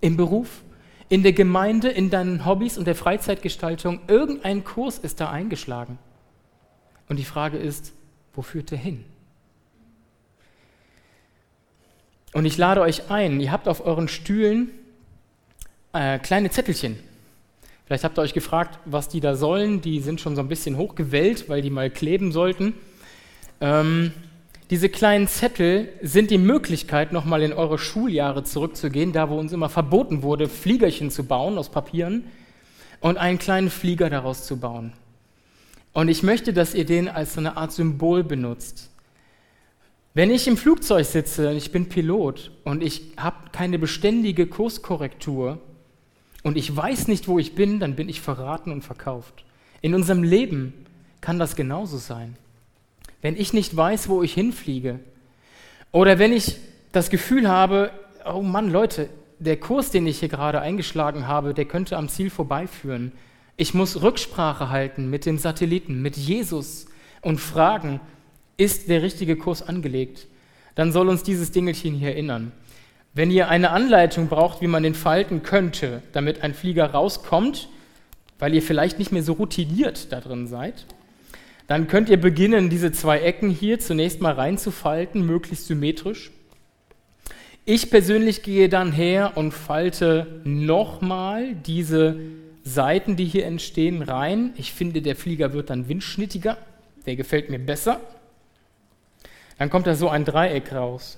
im 0.01 0.17
Beruf, 0.17 0.63
in 1.09 1.23
der 1.23 1.33
Gemeinde, 1.33 1.89
in 1.89 2.09
deinen 2.09 2.45
Hobbys 2.45 2.77
und 2.77 2.85
der 2.85 2.95
Freizeitgestaltung. 2.95 4.01
Irgendein 4.07 4.63
Kurs 4.63 4.97
ist 4.97 5.21
da 5.21 5.31
eingeschlagen. 5.31 5.97
Und 7.07 7.17
die 7.17 7.23
Frage 7.23 7.57
ist, 7.57 7.93
wo 8.33 8.41
führt 8.41 8.71
er 8.73 8.77
hin? 8.77 9.05
Und 12.33 12.45
ich 12.45 12.57
lade 12.57 12.81
euch 12.81 13.09
ein, 13.09 13.39
ihr 13.39 13.51
habt 13.51 13.69
auf 13.69 13.85
euren 13.85 14.09
Stühlen 14.09 14.71
äh, 15.97 16.19
kleine 16.19 16.49
Zettelchen. 16.49 16.97
Vielleicht 17.86 18.03
habt 18.03 18.19
ihr 18.19 18.21
euch 18.21 18.33
gefragt, 18.33 18.79
was 18.86 19.10
die 19.10 19.19
da 19.19 19.36
sollen. 19.36 19.81
Die 19.81 19.99
sind 19.99 20.21
schon 20.21 20.36
so 20.36 20.41
ein 20.41 20.47
bisschen 20.47 20.77
hochgewellt, 20.77 21.49
weil 21.49 21.62
die 21.62 21.69
mal 21.69 21.89
kleben 21.89 22.31
sollten. 22.31 22.73
Ähm, 23.62 24.12
diese 24.69 24.89
kleinen 24.89 25.27
Zettel 25.27 25.88
sind 26.01 26.29
die 26.29 26.38
Möglichkeit, 26.38 27.13
nochmal 27.13 27.41
in 27.41 27.53
eure 27.53 27.77
Schuljahre 27.77 28.43
zurückzugehen, 28.43 29.13
da 29.13 29.29
wo 29.29 29.39
uns 29.39 29.53
immer 29.53 29.69
verboten 29.69 30.21
wurde, 30.21 30.49
Fliegerchen 30.49 31.10
zu 31.10 31.23
bauen 31.23 31.57
aus 31.57 31.69
Papieren 31.69 32.25
und 32.99 33.17
einen 33.17 33.39
kleinen 33.39 33.69
Flieger 33.69 34.10
daraus 34.10 34.45
zu 34.45 34.57
bauen. 34.57 34.91
Und 35.93 36.10
ich 36.10 36.21
möchte, 36.21 36.51
dass 36.51 36.75
ihr 36.75 36.86
den 36.86 37.07
als 37.07 37.33
so 37.36 37.39
eine 37.39 37.55
Art 37.55 37.71
Symbol 37.71 38.23
benutzt. 38.25 38.89
Wenn 40.13 40.31
ich 40.31 40.47
im 40.47 40.57
Flugzeug 40.57 41.05
sitze, 41.05 41.53
ich 41.53 41.71
bin 41.71 41.88
Pilot 41.88 42.51
und 42.65 42.83
ich 42.83 43.13
habe 43.15 43.38
keine 43.53 43.79
beständige 43.79 44.47
Kurskorrektur 44.47 45.60
und 46.47 46.55
ich 46.55 46.73
weiß 46.73 47.10
nicht, 47.10 47.27
wo 47.27 47.39
ich 47.39 47.55
bin, 47.55 47.81
dann 47.81 47.97
bin 47.97 48.07
ich 48.07 48.21
verraten 48.21 48.71
und 48.71 48.81
verkauft. 48.81 49.43
In 49.81 49.93
unserem 49.93 50.23
Leben 50.23 50.86
kann 51.19 51.39
das 51.39 51.57
genauso 51.57 51.97
sein. 51.97 52.38
Wenn 53.21 53.36
ich 53.36 53.51
nicht 53.51 53.75
weiß, 53.75 54.07
wo 54.07 54.23
ich 54.23 54.33
hinfliege 54.33 55.01
oder 55.91 56.19
wenn 56.19 56.31
ich 56.31 56.55
das 56.93 57.10
Gefühl 57.10 57.49
habe, 57.49 57.91
oh 58.25 58.41
Mann, 58.41 58.71
Leute, 58.71 59.10
der 59.39 59.57
Kurs, 59.57 59.91
den 59.91 60.07
ich 60.07 60.21
hier 60.21 60.29
gerade 60.29 60.62
eingeschlagen 60.62 61.27
habe, 61.27 61.53
der 61.53 61.65
könnte 61.65 61.97
am 61.97 62.07
Ziel 62.07 62.29
vorbeiführen. 62.29 63.12
Ich 63.57 63.73
muss 63.73 64.01
Rücksprache 64.01 64.69
halten 64.69 65.10
mit 65.10 65.25
dem 65.25 65.39
Satelliten, 65.39 66.01
mit 66.01 66.15
Jesus 66.15 66.86
und 67.21 67.41
fragen, 67.41 67.99
ist 68.55 68.88
der 68.88 69.01
richtige 69.01 69.36
Kurs 69.36 69.62
angelegt, 69.62 70.27
dann 70.75 70.93
soll 70.93 71.10
uns 71.10 71.23
dieses 71.23 71.51
Dingelchen 71.51 71.95
hier 71.95 72.12
erinnern. 72.12 72.53
Wenn 73.17 73.32
ihr 73.32 73.49
eine 73.49 73.71
Anleitung 73.71 74.27
braucht, 74.27 74.62
wie 74.62 74.67
man 74.67 74.84
den 74.84 74.93
falten 74.93 75.41
könnte, 75.41 76.03
damit 76.12 76.43
ein 76.43 76.53
Flieger 76.53 76.91
rauskommt, 76.91 77.67
weil 78.38 78.53
ihr 78.53 78.62
vielleicht 78.62 78.99
nicht 78.99 79.12
mehr 79.12 79.23
so 79.23 79.34
routiniert 79.34 80.13
da 80.13 80.21
drin 80.21 80.45
seid, 80.45 80.86
dann 81.65 81.88
könnt 81.88 82.10
ihr 82.10 82.21
beginnen, 82.21 82.69
diese 82.69 82.91
zwei 82.91 83.21
Ecken 83.21 83.49
hier 83.49 83.80
zunächst 83.80 84.21
mal 84.21 84.34
reinzufalten, 84.34 85.25
möglichst 85.25 85.65
symmetrisch. 85.65 86.30
Ich 87.65 87.89
persönlich 87.89 88.43
gehe 88.43 88.69
dann 88.69 88.91
her 88.91 89.32
und 89.34 89.51
falte 89.51 90.41
nochmal 90.43 91.56
diese 91.56 92.17
Seiten, 92.63 93.15
die 93.15 93.25
hier 93.25 93.47
entstehen, 93.47 94.03
rein. 94.03 94.53
Ich 94.58 94.73
finde, 94.73 95.01
der 95.01 95.15
Flieger 95.15 95.53
wird 95.53 95.71
dann 95.71 95.89
windschnittiger. 95.89 96.60
Der 97.08 97.15
gefällt 97.15 97.49
mir 97.49 97.58
besser. 97.58 97.99
Dann 99.58 99.71
kommt 99.71 99.88
da 99.88 99.95
so 99.95 100.08
ein 100.08 100.23
Dreieck 100.23 100.71
raus. 100.71 101.17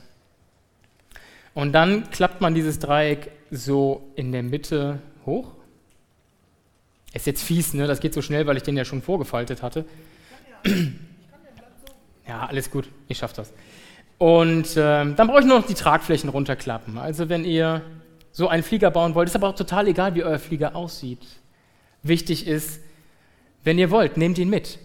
Und 1.54 1.74
dann 1.74 2.10
klappt 2.12 2.42
man 2.42 2.54
dieses 2.54 2.80
Dreieck 2.80 3.32
so 3.52 4.12
in 4.16 4.32
der 4.32 4.44
Mitte 4.44 5.00
hoch. 5.26 5.52
Ist 7.14 7.26
jetzt 7.26 7.44
fies, 7.44 7.74
ne? 7.74 7.88
Das 7.88 8.00
geht 8.00 8.14
so 8.14 8.22
schnell, 8.22 8.46
weil 8.46 8.58
ich 8.58 8.64
den 8.64 8.78
ja 8.78 8.86
schon 8.86 9.02
vorgefaltet 9.02 9.64
hatte. 9.64 9.86
Ja, 12.28 12.46
alles 12.46 12.70
gut, 12.70 12.88
ich 13.08 13.18
schaffe 13.18 13.38
das. 13.38 13.52
Und 14.20 14.76
ähm, 14.78 15.16
dann 15.16 15.28
brauche 15.28 15.40
ich 15.40 15.46
nur 15.46 15.60
noch 15.60 15.66
die 15.66 15.74
Tragflächen 15.74 16.30
runterklappen. 16.30 16.98
Also 16.98 17.30
wenn 17.30 17.44
ihr 17.44 17.82
so 18.32 18.48
einen 18.48 18.62
Flieger 18.62 18.92
bauen 18.92 19.16
wollt, 19.16 19.30
ist 19.30 19.36
aber 19.36 19.48
auch 19.48 19.56
total 19.56 19.88
egal, 19.88 20.14
wie 20.14 20.24
euer 20.24 20.38
Flieger 20.38 20.76
aussieht. 20.76 21.26
Wichtig 22.04 22.46
ist, 22.46 22.82
wenn 23.64 23.80
ihr 23.80 23.90
wollt, 23.90 24.18
nehmt 24.18 24.38
ihn 24.38 24.50
mit. 24.50 24.78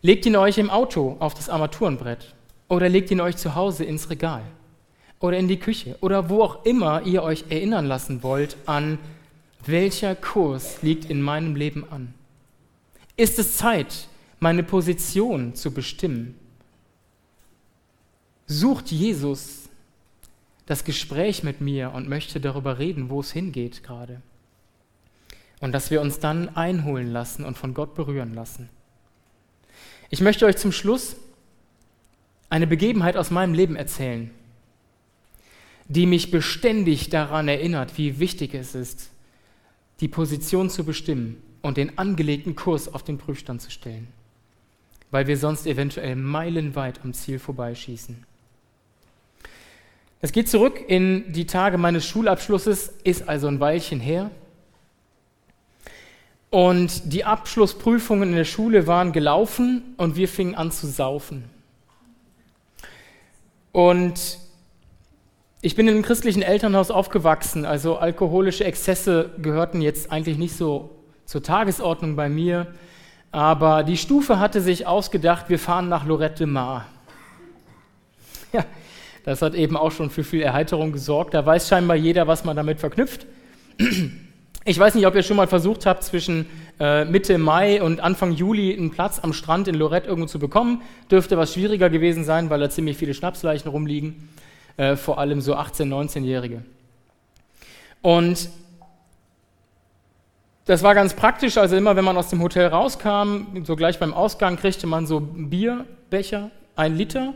Legt 0.00 0.24
ihn 0.24 0.36
euch 0.36 0.58
im 0.58 0.70
Auto 0.70 1.16
auf 1.18 1.34
das 1.34 1.50
Armaturenbrett 1.50 2.34
oder 2.68 2.88
legt 2.88 3.10
ihn 3.10 3.20
euch 3.20 3.36
zu 3.36 3.54
Hause 3.54 3.84
ins 3.84 4.08
Regal 4.08 4.42
oder 5.20 5.38
in 5.38 5.48
die 5.48 5.58
Küche 5.58 5.96
oder 6.00 6.28
wo 6.28 6.42
auch 6.42 6.64
immer 6.64 7.02
ihr 7.02 7.22
euch 7.22 7.44
erinnern 7.48 7.86
lassen 7.86 8.22
wollt 8.22 8.56
an, 8.66 8.98
welcher 9.66 10.14
Kurs 10.14 10.82
liegt 10.82 11.06
in 11.06 11.20
meinem 11.20 11.56
Leben 11.56 11.84
an. 11.90 12.14
Ist 13.16 13.38
es 13.38 13.56
Zeit, 13.56 14.08
meine 14.38 14.62
Position 14.62 15.54
zu 15.54 15.72
bestimmen? 15.72 16.36
Sucht 18.46 18.90
Jesus 18.90 19.68
das 20.66 20.84
Gespräch 20.84 21.42
mit 21.42 21.60
mir 21.60 21.92
und 21.92 22.08
möchte 22.08 22.40
darüber 22.40 22.78
reden, 22.78 23.10
wo 23.10 23.20
es 23.20 23.32
hingeht 23.32 23.82
gerade. 23.82 24.22
Und 25.60 25.72
dass 25.72 25.90
wir 25.90 26.00
uns 26.00 26.20
dann 26.20 26.50
einholen 26.56 27.10
lassen 27.10 27.44
und 27.44 27.58
von 27.58 27.74
Gott 27.74 27.94
berühren 27.94 28.34
lassen. 28.34 28.68
Ich 30.10 30.20
möchte 30.20 30.46
euch 30.46 30.56
zum 30.56 30.72
Schluss 30.72 31.16
eine 32.48 32.66
Begebenheit 32.66 33.16
aus 33.16 33.30
meinem 33.30 33.54
Leben 33.54 33.76
erzählen, 33.76 34.30
die 35.88 36.06
mich 36.06 36.30
beständig 36.30 37.08
daran 37.08 37.48
erinnert, 37.48 37.96
wie 37.96 38.20
wichtig 38.20 38.54
es 38.54 38.74
ist, 38.74 39.10
die 40.00 40.08
Position 40.08 40.70
zu 40.70 40.84
bestimmen 40.84 41.42
und 41.62 41.76
den 41.76 41.98
angelegten 41.98 42.54
Kurs 42.54 42.92
auf 42.92 43.02
den 43.02 43.18
Prüfstand 43.18 43.62
zu 43.62 43.70
stellen, 43.70 44.08
weil 45.10 45.26
wir 45.26 45.36
sonst 45.36 45.66
eventuell 45.66 46.14
meilenweit 46.14 47.00
am 47.02 47.14
Ziel 47.14 47.38
vorbeischießen. 47.38 48.24
Es 50.20 50.32
geht 50.32 50.48
zurück 50.48 50.82
in 50.86 51.32
die 51.32 51.46
Tage 51.46 51.78
meines 51.78 52.04
Schulabschlusses, 52.04 52.92
ist 53.04 53.28
also 53.28 53.46
ein 53.46 53.60
Weilchen 53.60 54.00
her. 54.00 54.30
Und 56.50 57.12
die 57.12 57.24
Abschlussprüfungen 57.24 58.30
in 58.30 58.34
der 58.34 58.44
Schule 58.44 58.86
waren 58.86 59.12
gelaufen 59.12 59.94
und 59.96 60.16
wir 60.16 60.28
fingen 60.28 60.54
an 60.54 60.72
zu 60.72 60.86
saufen. 60.86 61.44
Und 63.70 64.38
ich 65.60 65.74
bin 65.74 65.88
in 65.88 65.94
einem 65.94 66.02
christlichen 66.04 66.42
Elternhaus 66.42 66.90
aufgewachsen, 66.90 67.64
also 67.64 67.96
alkoholische 67.96 68.64
Exzesse 68.64 69.30
gehörten 69.38 69.80
jetzt 69.80 70.12
eigentlich 70.12 70.38
nicht 70.38 70.56
so 70.56 70.90
zur 71.24 71.42
Tagesordnung 71.42 72.14
bei 72.14 72.28
mir, 72.28 72.68
aber 73.32 73.82
die 73.82 73.96
Stufe 73.96 74.38
hatte 74.38 74.60
sich 74.60 74.86
ausgedacht, 74.86 75.48
wir 75.48 75.58
fahren 75.58 75.88
nach 75.88 76.06
Lorette 76.06 76.46
Mar. 76.46 76.86
Ja, 78.50 78.64
das 79.24 79.42
hat 79.42 79.54
eben 79.54 79.76
auch 79.76 79.92
schon 79.92 80.08
für 80.08 80.24
viel 80.24 80.40
Erheiterung 80.40 80.90
gesorgt. 80.90 81.34
Da 81.34 81.44
weiß 81.44 81.68
scheinbar 81.68 81.98
jeder, 81.98 82.26
was 82.26 82.46
man 82.46 82.56
damit 82.56 82.80
verknüpft. 82.80 83.26
Ich 84.64 84.78
weiß 84.78 84.94
nicht, 84.94 85.06
ob 85.06 85.14
ihr 85.14 85.22
schon 85.22 85.36
mal 85.36 85.46
versucht 85.46 85.84
habt, 85.84 86.02
zwischen 86.02 86.46
äh, 86.80 87.04
Mitte 87.04 87.36
Mai 87.36 87.82
und 87.82 88.00
Anfang 88.00 88.32
Juli 88.32 88.74
einen 88.74 88.90
Platz 88.90 89.18
am 89.22 89.34
Strand 89.34 89.68
in 89.68 89.74
Lorette 89.74 90.08
irgendwo 90.08 90.28
zu 90.28 90.38
bekommen. 90.38 90.80
Dürfte 91.10 91.36
was 91.36 91.52
schwieriger 91.52 91.90
gewesen 91.90 92.24
sein, 92.24 92.48
weil 92.48 92.60
da 92.60 92.70
ziemlich 92.70 92.96
viele 92.96 93.12
Schnapsleichen 93.12 93.70
rumliegen, 93.70 94.30
äh, 94.78 94.96
vor 94.96 95.18
allem 95.18 95.42
so 95.42 95.54
18-, 95.54 95.84
19-Jährige. 95.84 96.62
Und 98.00 98.48
das 100.64 100.82
war 100.82 100.94
ganz 100.94 101.14
praktisch, 101.14 101.58
also 101.58 101.76
immer 101.76 101.96
wenn 101.96 102.04
man 102.04 102.16
aus 102.16 102.28
dem 102.28 102.42
Hotel 102.42 102.68
rauskam, 102.68 103.64
so 103.64 103.74
gleich 103.74 103.98
beim 103.98 104.14
Ausgang 104.14 104.56
kriegte 104.56 104.86
man 104.86 105.06
so 105.06 105.20
Bierbecher, 105.20 106.50
ein 106.76 106.96
Liter. 106.96 107.34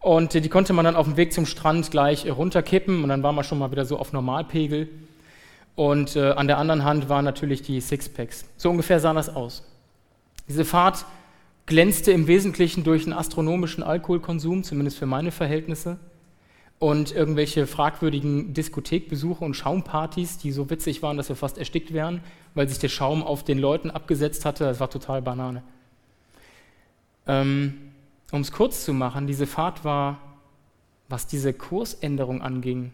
Und 0.00 0.34
die 0.34 0.48
konnte 0.48 0.72
man 0.72 0.84
dann 0.84 0.96
auf 0.96 1.06
dem 1.06 1.16
Weg 1.16 1.32
zum 1.32 1.46
Strand 1.46 1.90
gleich 1.90 2.30
runterkippen 2.30 3.02
und 3.02 3.08
dann 3.08 3.22
war 3.22 3.32
man 3.32 3.44
schon 3.44 3.58
mal 3.58 3.70
wieder 3.70 3.84
so 3.84 3.98
auf 3.98 4.12
Normalpegel. 4.12 4.88
Und 5.76 6.16
äh, 6.16 6.32
an 6.32 6.48
der 6.48 6.58
anderen 6.58 6.84
Hand 6.84 7.08
waren 7.08 7.24
natürlich 7.24 7.62
die 7.62 7.80
Sixpacks. 7.80 8.44
So 8.56 8.68
ungefähr 8.68 9.00
sah 9.00 9.14
das 9.14 9.34
aus. 9.34 9.62
Diese 10.48 10.64
Fahrt 10.64 11.06
glänzte 11.66 12.12
im 12.12 12.26
Wesentlichen 12.26 12.84
durch 12.84 13.04
einen 13.04 13.12
astronomischen 13.12 13.82
Alkoholkonsum, 13.82 14.62
zumindest 14.64 14.98
für 14.98 15.06
meine 15.06 15.30
Verhältnisse, 15.30 15.98
und 16.78 17.14
irgendwelche 17.14 17.68
fragwürdigen 17.68 18.54
Diskothekbesuche 18.54 19.44
und 19.44 19.54
Schaumpartys, 19.54 20.38
die 20.38 20.50
so 20.50 20.68
witzig 20.68 21.00
waren, 21.00 21.16
dass 21.16 21.28
wir 21.28 21.36
fast 21.36 21.56
erstickt 21.56 21.92
wären, 21.92 22.22
weil 22.54 22.68
sich 22.68 22.80
der 22.80 22.88
Schaum 22.88 23.22
auf 23.22 23.44
den 23.44 23.58
Leuten 23.58 23.90
abgesetzt 23.90 24.44
hatte. 24.44 24.64
Das 24.64 24.80
war 24.80 24.90
total 24.90 25.22
Banane. 25.22 25.62
Ähm, 27.28 27.74
um 28.32 28.40
es 28.40 28.50
kurz 28.50 28.84
zu 28.84 28.92
machen, 28.92 29.28
diese 29.28 29.46
Fahrt 29.46 29.84
war 29.84 30.18
was 31.12 31.26
diese 31.26 31.52
Kursänderung 31.52 32.40
anging, 32.40 32.90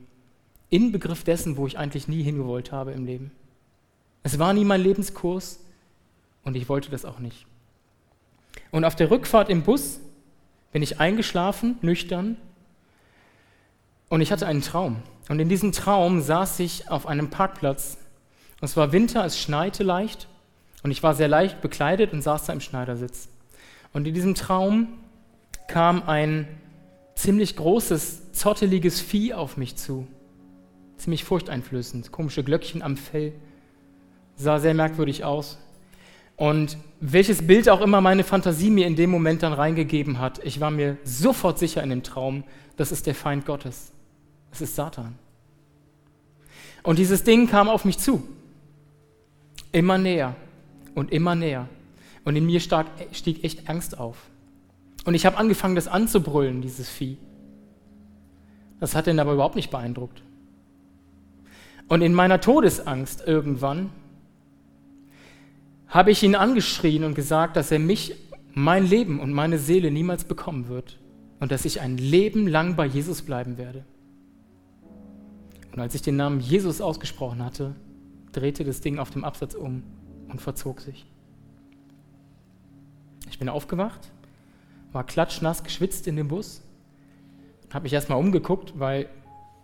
Inbegriff 0.70 1.22
dessen, 1.22 1.56
wo 1.56 1.68
ich 1.68 1.78
eigentlich 1.78 2.08
nie 2.08 2.22
hingewollt 2.24 2.72
habe 2.72 2.90
im 2.90 3.06
Leben. 3.06 3.30
Es 4.24 4.40
war 4.40 4.52
nie 4.52 4.64
mein 4.64 4.82
Lebenskurs 4.82 5.60
und 6.42 6.56
ich 6.56 6.68
wollte 6.68 6.90
das 6.90 7.04
auch 7.04 7.20
nicht. 7.20 7.46
Und 8.70 8.84
auf 8.84 8.96
der 8.96 9.10
Rückfahrt 9.10 9.48
im 9.48 9.62
Bus 9.62 10.00
bin 10.72 10.82
ich 10.82 11.00
eingeschlafen, 11.00 11.78
nüchtern, 11.80 12.36
und 14.08 14.20
ich 14.20 14.32
hatte 14.32 14.46
einen 14.46 14.62
Traum. 14.62 14.96
Und 15.28 15.38
in 15.38 15.48
diesem 15.48 15.72
Traum 15.72 16.20
saß 16.20 16.60
ich 16.60 16.90
auf 16.90 17.06
einem 17.06 17.30
Parkplatz. 17.30 17.98
Und 18.60 18.66
es 18.66 18.76
war 18.76 18.92
Winter, 18.92 19.24
es 19.24 19.38
schneite 19.38 19.84
leicht 19.84 20.28
und 20.82 20.90
ich 20.90 21.02
war 21.02 21.14
sehr 21.14 21.28
leicht 21.28 21.60
bekleidet 21.60 22.12
und 22.12 22.22
saß 22.22 22.46
da 22.46 22.52
im 22.52 22.60
Schneidersitz. 22.60 23.28
Und 23.92 24.06
in 24.06 24.14
diesem 24.14 24.34
Traum 24.34 24.88
kam 25.68 26.02
ein 26.08 26.48
ziemlich 27.14 27.56
großes, 27.56 28.32
zotteliges 28.32 29.00
Vieh 29.00 29.34
auf 29.34 29.56
mich 29.56 29.76
zu. 29.76 30.06
Ziemlich 30.96 31.24
furchteinflößend. 31.24 32.10
Komische 32.10 32.42
Glöckchen 32.42 32.82
am 32.82 32.96
Fell. 32.96 33.32
Sah 34.36 34.58
sehr 34.58 34.74
merkwürdig 34.74 35.24
aus. 35.24 35.58
Und 36.38 36.78
welches 37.00 37.44
Bild 37.44 37.68
auch 37.68 37.80
immer 37.80 38.00
meine 38.00 38.22
Fantasie 38.22 38.70
mir 38.70 38.86
in 38.86 38.94
dem 38.94 39.10
Moment 39.10 39.42
dann 39.42 39.52
reingegeben 39.52 40.20
hat, 40.20 40.42
ich 40.44 40.60
war 40.60 40.70
mir 40.70 40.96
sofort 41.02 41.58
sicher 41.58 41.82
in 41.82 41.90
dem 41.90 42.04
Traum, 42.04 42.44
das 42.76 42.92
ist 42.92 43.06
der 43.06 43.16
Feind 43.16 43.44
Gottes. 43.44 43.90
Das 44.50 44.60
ist 44.60 44.76
Satan. 44.76 45.18
Und 46.84 47.00
dieses 47.00 47.24
Ding 47.24 47.48
kam 47.48 47.68
auf 47.68 47.84
mich 47.84 47.98
zu. 47.98 48.22
Immer 49.72 49.98
näher 49.98 50.36
und 50.94 51.10
immer 51.10 51.34
näher. 51.34 51.68
Und 52.24 52.36
in 52.36 52.46
mir 52.46 52.60
stieg 52.60 53.42
echt 53.42 53.68
Angst 53.68 53.98
auf. 53.98 54.16
Und 55.04 55.14
ich 55.14 55.26
habe 55.26 55.38
angefangen, 55.38 55.74
das 55.74 55.88
anzubrüllen, 55.88 56.62
dieses 56.62 56.88
Vieh. 56.88 57.18
Das 58.78 58.94
hat 58.94 59.08
ihn 59.08 59.18
aber 59.18 59.32
überhaupt 59.32 59.56
nicht 59.56 59.72
beeindruckt. 59.72 60.22
Und 61.88 62.00
in 62.00 62.14
meiner 62.14 62.40
Todesangst 62.40 63.26
irgendwann 63.26 63.90
habe 65.88 66.10
ich 66.10 66.22
ihn 66.22 66.34
angeschrien 66.34 67.04
und 67.04 67.14
gesagt, 67.14 67.56
dass 67.56 67.70
er 67.70 67.78
mich, 67.78 68.14
mein 68.54 68.86
Leben 68.86 69.20
und 69.20 69.32
meine 69.32 69.58
Seele 69.58 69.90
niemals 69.90 70.24
bekommen 70.24 70.68
wird 70.68 70.98
und 71.38 71.52
dass 71.52 71.64
ich 71.64 71.80
ein 71.80 71.96
Leben 71.96 72.46
lang 72.46 72.76
bei 72.76 72.86
Jesus 72.86 73.22
bleiben 73.22 73.56
werde. 73.56 73.84
Und 75.72 75.80
als 75.80 75.94
ich 75.94 76.02
den 76.02 76.16
Namen 76.16 76.40
Jesus 76.40 76.80
ausgesprochen 76.80 77.44
hatte, 77.44 77.74
drehte 78.32 78.64
das 78.64 78.80
Ding 78.80 78.98
auf 78.98 79.10
dem 79.10 79.24
Absatz 79.24 79.54
um 79.54 79.82
und 80.28 80.40
verzog 80.40 80.80
sich. 80.80 81.06
Ich 83.30 83.38
bin 83.38 83.48
aufgewacht, 83.48 84.10
war 84.92 85.04
klatschnass 85.04 85.62
geschwitzt 85.62 86.06
in 86.06 86.16
dem 86.16 86.28
Bus, 86.28 86.62
habe 87.72 87.84
mich 87.84 87.92
erstmal 87.92 88.18
umgeguckt, 88.18 88.78
weil, 88.78 89.08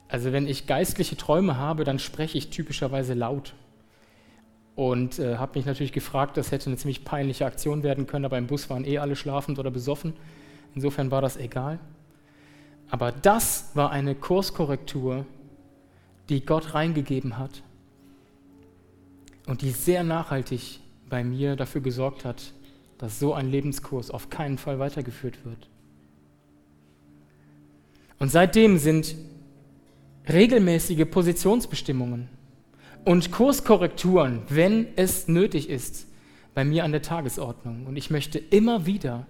also 0.09 0.33
wenn 0.33 0.47
ich 0.47 0.67
geistliche 0.67 1.17
Träume 1.17 1.57
habe, 1.57 1.85
dann 1.85 1.99
spreche 1.99 2.39
ich 2.39 2.51
typischerweise 2.51 3.15
laut. 3.15 3.55
Und 4.77 5.19
äh, 5.19 5.37
habe 5.37 5.59
mich 5.59 5.67
natürlich 5.67 5.93
gefragt, 5.93 6.37
das 6.37 6.51
hätte 6.51 6.67
eine 6.67 6.77
ziemlich 6.77 7.05
peinliche 7.05 7.47
Aktion 7.47 7.83
werden 7.83 8.07
können, 8.07 8.25
aber 8.25 8.39
im 8.39 8.49
Bus 8.49 8.69
waren 8.71 8.85
eh 8.85 8.99
alle 8.99 9.15
schlafend 9.15 9.59
oder 9.59 9.71
besoffen. 9.71 10.15
Insofern 10.75 11.11
war 11.11 11.23
das 11.23 11.37
egal. 11.37 11.79
Aber 12.91 13.13
das 13.13 13.71
war 13.75 13.91
eine 13.91 14.15
Kurskorrektur, 14.15 15.27
die 16.29 16.45
Gott 16.45 16.75
reingegeben 16.75 17.39
hat 17.39 17.63
und 19.47 19.63
die 19.63 19.71
sehr 19.71 20.03
nachhaltig 20.03 20.81
bei 21.09 21.23
mir 21.23 21.55
dafür 21.55 21.81
gesorgt 21.81 22.25
hat, 22.25 22.53
dass 22.99 23.19
so 23.19 23.35
ein 23.35 23.51
Lebenskurs 23.51 24.11
auf 24.11 24.31
keinen 24.31 24.59
Fall 24.59 24.79
weitergeführt 24.79 25.45
wird. 25.45 25.69
Und 28.19 28.31
seitdem 28.31 28.79
sind 28.79 29.15
regelmäßige 30.29 31.05
Positionsbestimmungen 31.11 32.29
und 33.05 33.31
Kurskorrekturen, 33.31 34.43
wenn 34.49 34.89
es 34.97 35.29
nötig 35.29 35.69
ist, 35.69 36.07
bei 36.55 36.65
mir 36.65 36.85
an 36.85 36.93
der 36.93 37.03
Tagesordnung. 37.03 37.87
Und 37.87 37.97
ich 37.97 38.11
möchte 38.11 38.39
immer 38.39 38.87
wieder 38.87 39.27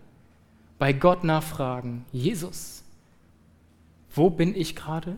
bei 0.78 0.92
Gott 0.92 1.24
nachfragen, 1.24 2.04
Jesus, 2.12 2.84
wo 4.14 4.30
bin 4.30 4.54
ich 4.54 4.76
gerade 4.76 5.16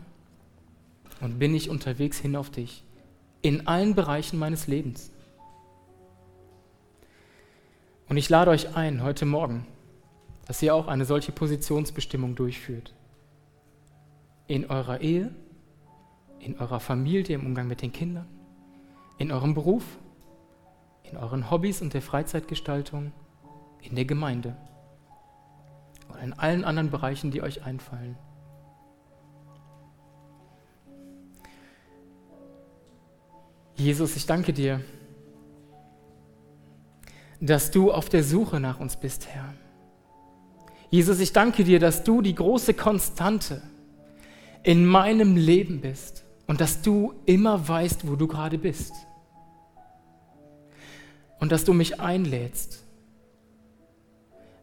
und 1.21 1.39
bin 1.39 1.53
ich 1.53 1.69
unterwegs 1.69 2.17
hin 2.17 2.35
auf 2.35 2.49
dich? 2.49 2.83
In 3.41 3.67
allen 3.67 3.93
Bereichen 3.93 4.39
meines 4.39 4.67
Lebens. 4.67 5.11
Und 8.09 8.17
ich 8.17 8.29
lade 8.29 8.51
euch 8.51 8.75
ein, 8.75 9.03
heute 9.03 9.25
Morgen, 9.25 9.67
dass 10.45 10.61
ihr 10.61 10.73
auch 10.73 10.87
eine 10.87 11.05
solche 11.05 11.31
Positionsbestimmung 11.31 12.35
durchführt. 12.35 12.93
In 14.47 14.65
eurer 14.69 15.01
Ehe, 15.01 15.31
in 16.39 16.57
eurer 16.57 16.79
Familie, 16.79 17.35
im 17.35 17.45
Umgang 17.45 17.67
mit 17.67 17.81
den 17.81 17.91
Kindern, 17.91 18.25
in 19.17 19.31
eurem 19.31 19.53
Beruf, 19.53 19.83
in 21.03 21.17
euren 21.17 21.49
Hobbys 21.49 21.81
und 21.81 21.93
der 21.93 22.01
Freizeitgestaltung, 22.01 23.11
in 23.81 23.95
der 23.95 24.05
Gemeinde 24.05 24.55
oder 26.09 26.19
in 26.19 26.33
allen 26.33 26.63
anderen 26.63 26.89
Bereichen, 26.89 27.31
die 27.31 27.41
euch 27.41 27.63
einfallen. 27.63 28.17
Jesus, 33.75 34.15
ich 34.15 34.25
danke 34.25 34.53
dir, 34.53 34.81
dass 37.39 37.69
du 37.69 37.91
auf 37.91 38.09
der 38.09 38.23
Suche 38.23 38.59
nach 38.59 38.79
uns 38.79 38.97
bist, 38.97 39.27
Herr. 39.27 39.53
Jesus, 40.89 41.19
ich 41.19 41.33
danke 41.33 41.63
dir, 41.63 41.79
dass 41.79 42.03
du 42.03 42.21
die 42.21 42.33
große 42.33 42.73
Konstante 42.73 43.61
in 44.63 44.85
meinem 44.85 45.35
Leben 45.35 45.81
bist 45.81 46.26
und 46.47 46.61
dass 46.61 46.81
du 46.81 47.13
immer 47.25 47.67
weißt, 47.67 48.07
wo 48.07 48.15
du 48.15 48.27
gerade 48.27 48.57
bist. 48.57 48.93
Und 51.39 51.51
dass 51.51 51.65
du 51.65 51.73
mich 51.73 51.99
einlädst, 51.99 52.83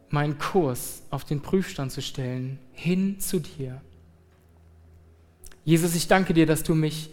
meinen 0.09 0.37
Kurs 0.37 1.03
auf 1.09 1.23
den 1.23 1.41
Prüfstand 1.41 1.91
zu 1.91 2.01
stellen, 2.01 2.59
hin 2.73 3.19
zu 3.19 3.39
dir. 3.39 3.81
Jesus, 5.63 5.95
ich 5.95 6.07
danke 6.07 6.33
dir, 6.33 6.45
dass 6.45 6.63
du 6.63 6.75
mich 6.75 7.11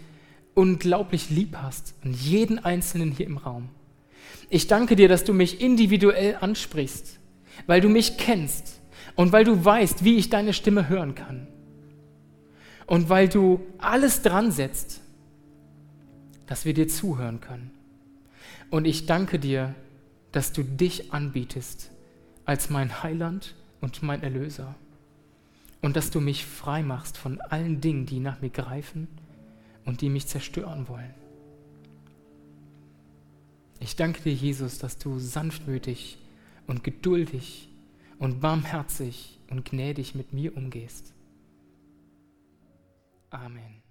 unglaublich 0.54 1.30
lieb 1.30 1.56
hast 1.56 1.94
und 2.04 2.14
jeden 2.14 2.58
Einzelnen 2.58 3.12
hier 3.12 3.26
im 3.26 3.38
Raum. 3.38 3.70
Ich 4.50 4.66
danke 4.66 4.96
dir, 4.96 5.08
dass 5.08 5.24
du 5.24 5.32
mich 5.32 5.60
individuell 5.60 6.36
ansprichst, 6.40 7.18
weil 7.66 7.80
du 7.80 7.88
mich 7.88 8.18
kennst 8.18 8.80
und 9.16 9.32
weil 9.32 9.44
du 9.44 9.64
weißt, 9.64 10.04
wie 10.04 10.16
ich 10.16 10.28
deine 10.28 10.52
Stimme 10.52 10.88
hören 10.88 11.14
kann. 11.14 11.48
Und 12.92 13.08
weil 13.08 13.26
du 13.26 13.58
alles 13.78 14.20
dran 14.20 14.52
setzt, 14.52 15.00
dass 16.44 16.66
wir 16.66 16.74
dir 16.74 16.88
zuhören 16.88 17.40
können. 17.40 17.70
Und 18.68 18.84
ich 18.84 19.06
danke 19.06 19.38
dir, 19.38 19.74
dass 20.30 20.52
du 20.52 20.62
dich 20.62 21.10
anbietest 21.10 21.90
als 22.44 22.68
mein 22.68 23.02
Heiland 23.02 23.54
und 23.80 24.02
mein 24.02 24.22
Erlöser. 24.22 24.74
Und 25.80 25.96
dass 25.96 26.10
du 26.10 26.20
mich 26.20 26.44
frei 26.44 26.82
machst 26.82 27.16
von 27.16 27.40
allen 27.40 27.80
Dingen, 27.80 28.04
die 28.04 28.20
nach 28.20 28.42
mir 28.42 28.50
greifen 28.50 29.08
und 29.86 30.02
die 30.02 30.10
mich 30.10 30.26
zerstören 30.26 30.86
wollen. 30.86 31.14
Ich 33.80 33.96
danke 33.96 34.20
dir, 34.20 34.34
Jesus, 34.34 34.76
dass 34.76 34.98
du 34.98 35.18
sanftmütig 35.18 36.18
und 36.66 36.84
geduldig 36.84 37.70
und 38.18 38.42
barmherzig 38.42 39.38
und 39.48 39.64
gnädig 39.64 40.14
mit 40.14 40.34
mir 40.34 40.54
umgehst. 40.54 41.11
Amen. 43.32 43.81